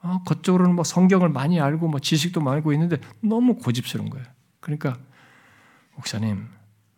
[0.01, 4.25] 어, 겉으로는 뭐 성경을 많이 알고 뭐 지식도 많이 알고 있는데 너무 고집스러운 거예요.
[4.59, 4.97] 그러니까
[5.95, 6.49] 목사님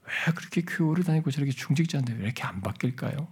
[0.07, 3.27] 왜 그렇게 교회 오래 다니고 저렇게 중직자인데 왜 이렇게 안 바뀔까요?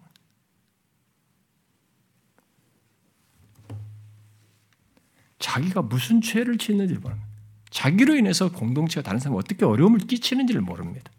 [5.39, 7.27] 자기가 무슨 죄를 짓는지 모릅니다.
[7.69, 11.11] 자기로 인해서 공동체가 다른 사람에 어떻게 어려움을 끼치는지를 모릅니다.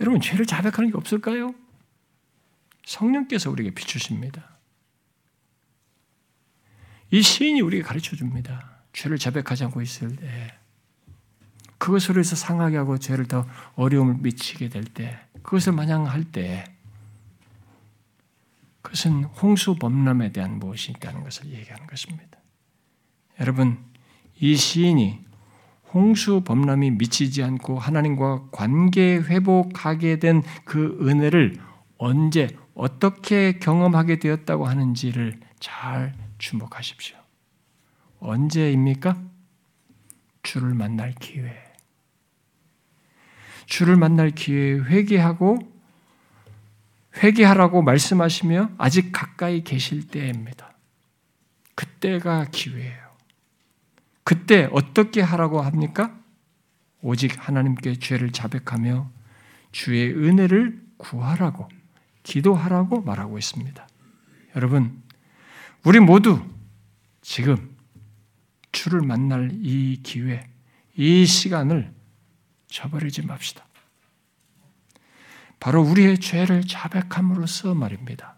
[0.00, 1.54] 여러분 죄를 자백하는 게 없을까요?
[2.84, 4.56] 성령께서 우리에게 비추십니다.
[7.10, 8.82] 이 시인이 우리에게 가르쳐 줍니다.
[8.92, 10.55] 죄를 자백하지 않고 있을 때,
[11.78, 16.64] 그것으로 해서 상하게 하고 죄를 더 어려움을 미치게 될 때, 그것을 마냥 할 때,
[18.82, 22.38] 그것은 홍수 범람에 대한 무엇이 있다는 것을 얘기하는 것입니다.
[23.40, 23.78] 여러분,
[24.38, 25.24] 이 시인이
[25.92, 31.58] 홍수 범람이 미치지 않고 하나님과 관계 회복하게 된 그 은혜를
[31.98, 37.16] 언제 어떻게 경험하게 되었다고 하는지를 잘 주목하십시오.
[38.20, 39.16] 언제입니까?
[40.42, 41.65] 주를 만날 기회.
[43.66, 45.58] 주를 만날 기회에 회개하고
[47.22, 50.74] 회개하라고 말씀하시며 아직 가까이 계실 때입니다.
[51.74, 53.06] 그때가 기회예요.
[54.24, 56.18] 그때 어떻게 하라고 합니까?
[57.00, 59.10] 오직 하나님께 죄를 자백하며
[59.72, 61.68] 주의 은혜를 구하라고
[62.22, 63.86] 기도하라고 말하고 있습니다.
[64.56, 65.02] 여러분,
[65.84, 66.42] 우리 모두
[67.22, 67.76] 지금
[68.72, 70.48] 주를 만날 이 기회,
[70.96, 71.95] 이 시간을
[72.68, 73.64] 저버리지 맙시다.
[75.60, 78.36] 바로 우리의 죄를 자백함으로써 말입니다.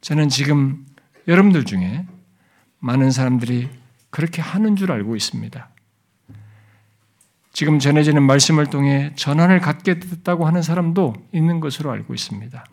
[0.00, 0.86] 저는 지금
[1.26, 2.06] 여러분들 중에
[2.78, 3.70] 많은 사람들이
[4.10, 5.70] 그렇게 하는 줄 알고 있습니다.
[7.52, 12.64] 지금 전해지는 말씀을 통해 전환을 갖게 됐다고 하는 사람도 있는 것으로 알고 있습니다.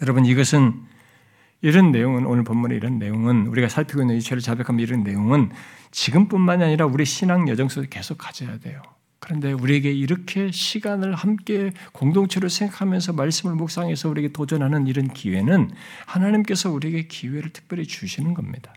[0.00, 0.93] 여러분 이것은
[1.64, 5.50] 이런 내용은 오늘 본문의 이런 내용은 우리가 살피고 있는 이 죄를 자백하면 이런 내용은
[5.92, 8.82] 지금뿐만이 아니라 우리 신앙 여정 속에 계속 가져야 돼요.
[9.18, 15.70] 그런데 우리에게 이렇게 시간을 함께 공동체로 생각하면서 말씀을 묵상해서 우리에게 도전하는 이런 기회는
[16.04, 18.74] 하나님께서 우리에게 기회를 특별히 주시는 겁니다.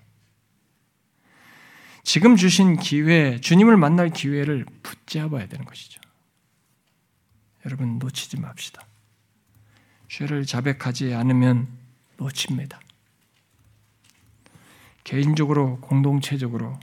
[2.04, 6.00] 지금 주신 기회, 주님을 만날 기회를 붙잡아야 되는 것이죠.
[7.66, 8.82] 여러분 놓치지 맙시다.
[10.08, 11.68] 죄를 자백하지 않으면
[12.18, 12.80] 놓칩니다.
[15.04, 16.78] 개인적으로 공동체적으로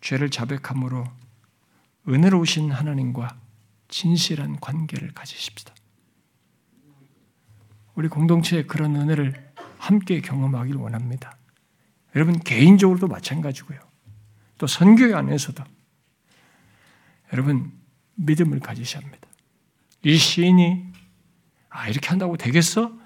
[0.00, 1.04] 죄를 자백함으로
[2.08, 3.36] 은혜로우신 하나님과
[3.88, 5.74] 진실한 관계를 가지십시다.
[7.94, 11.36] 우리 공동체에 그런 은혜를 함께 경험하길 원합니다.
[12.14, 13.78] 여러분 개인적으로도 마찬가지고요.
[14.58, 15.62] 또 선교회 안에서도
[17.32, 17.72] 여러분
[18.14, 19.28] 믿음을 가지셔야 합니다.
[20.02, 20.92] 이 시인이
[21.70, 23.03] 아 이렇게 한다고 되겠어?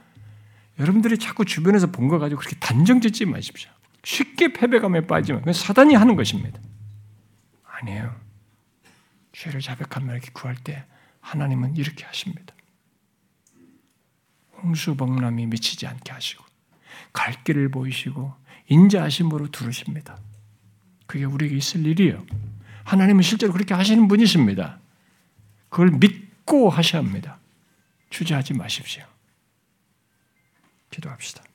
[0.78, 3.70] 여러분들이 자꾸 주변에서 본 거 가지고 그렇게 단정 짓지 마십시오.
[4.04, 6.60] 쉽게 패배감에 빠지면 그건 사단이 하는 것입니다.
[7.64, 8.14] 아니에요.
[9.32, 10.84] 죄를 자백하며 이렇게 구할 때
[11.20, 12.54] 하나님은 이렇게 하십니다.
[14.62, 16.44] 홍수범람이 미치지 않게 하시고
[17.12, 18.34] 갈 길을 보이시고
[18.68, 20.18] 인자하심으로 두르십니다.
[21.06, 22.24] 그게 우리에게 있을 일이에요.
[22.84, 24.78] 하나님은 실제로 그렇게 하시는 분이십니다.
[25.68, 27.38] 그걸 믿고 하셔야 합니다.
[28.10, 29.04] 주저하지 마십시오.
[30.90, 31.47] 기도합시다.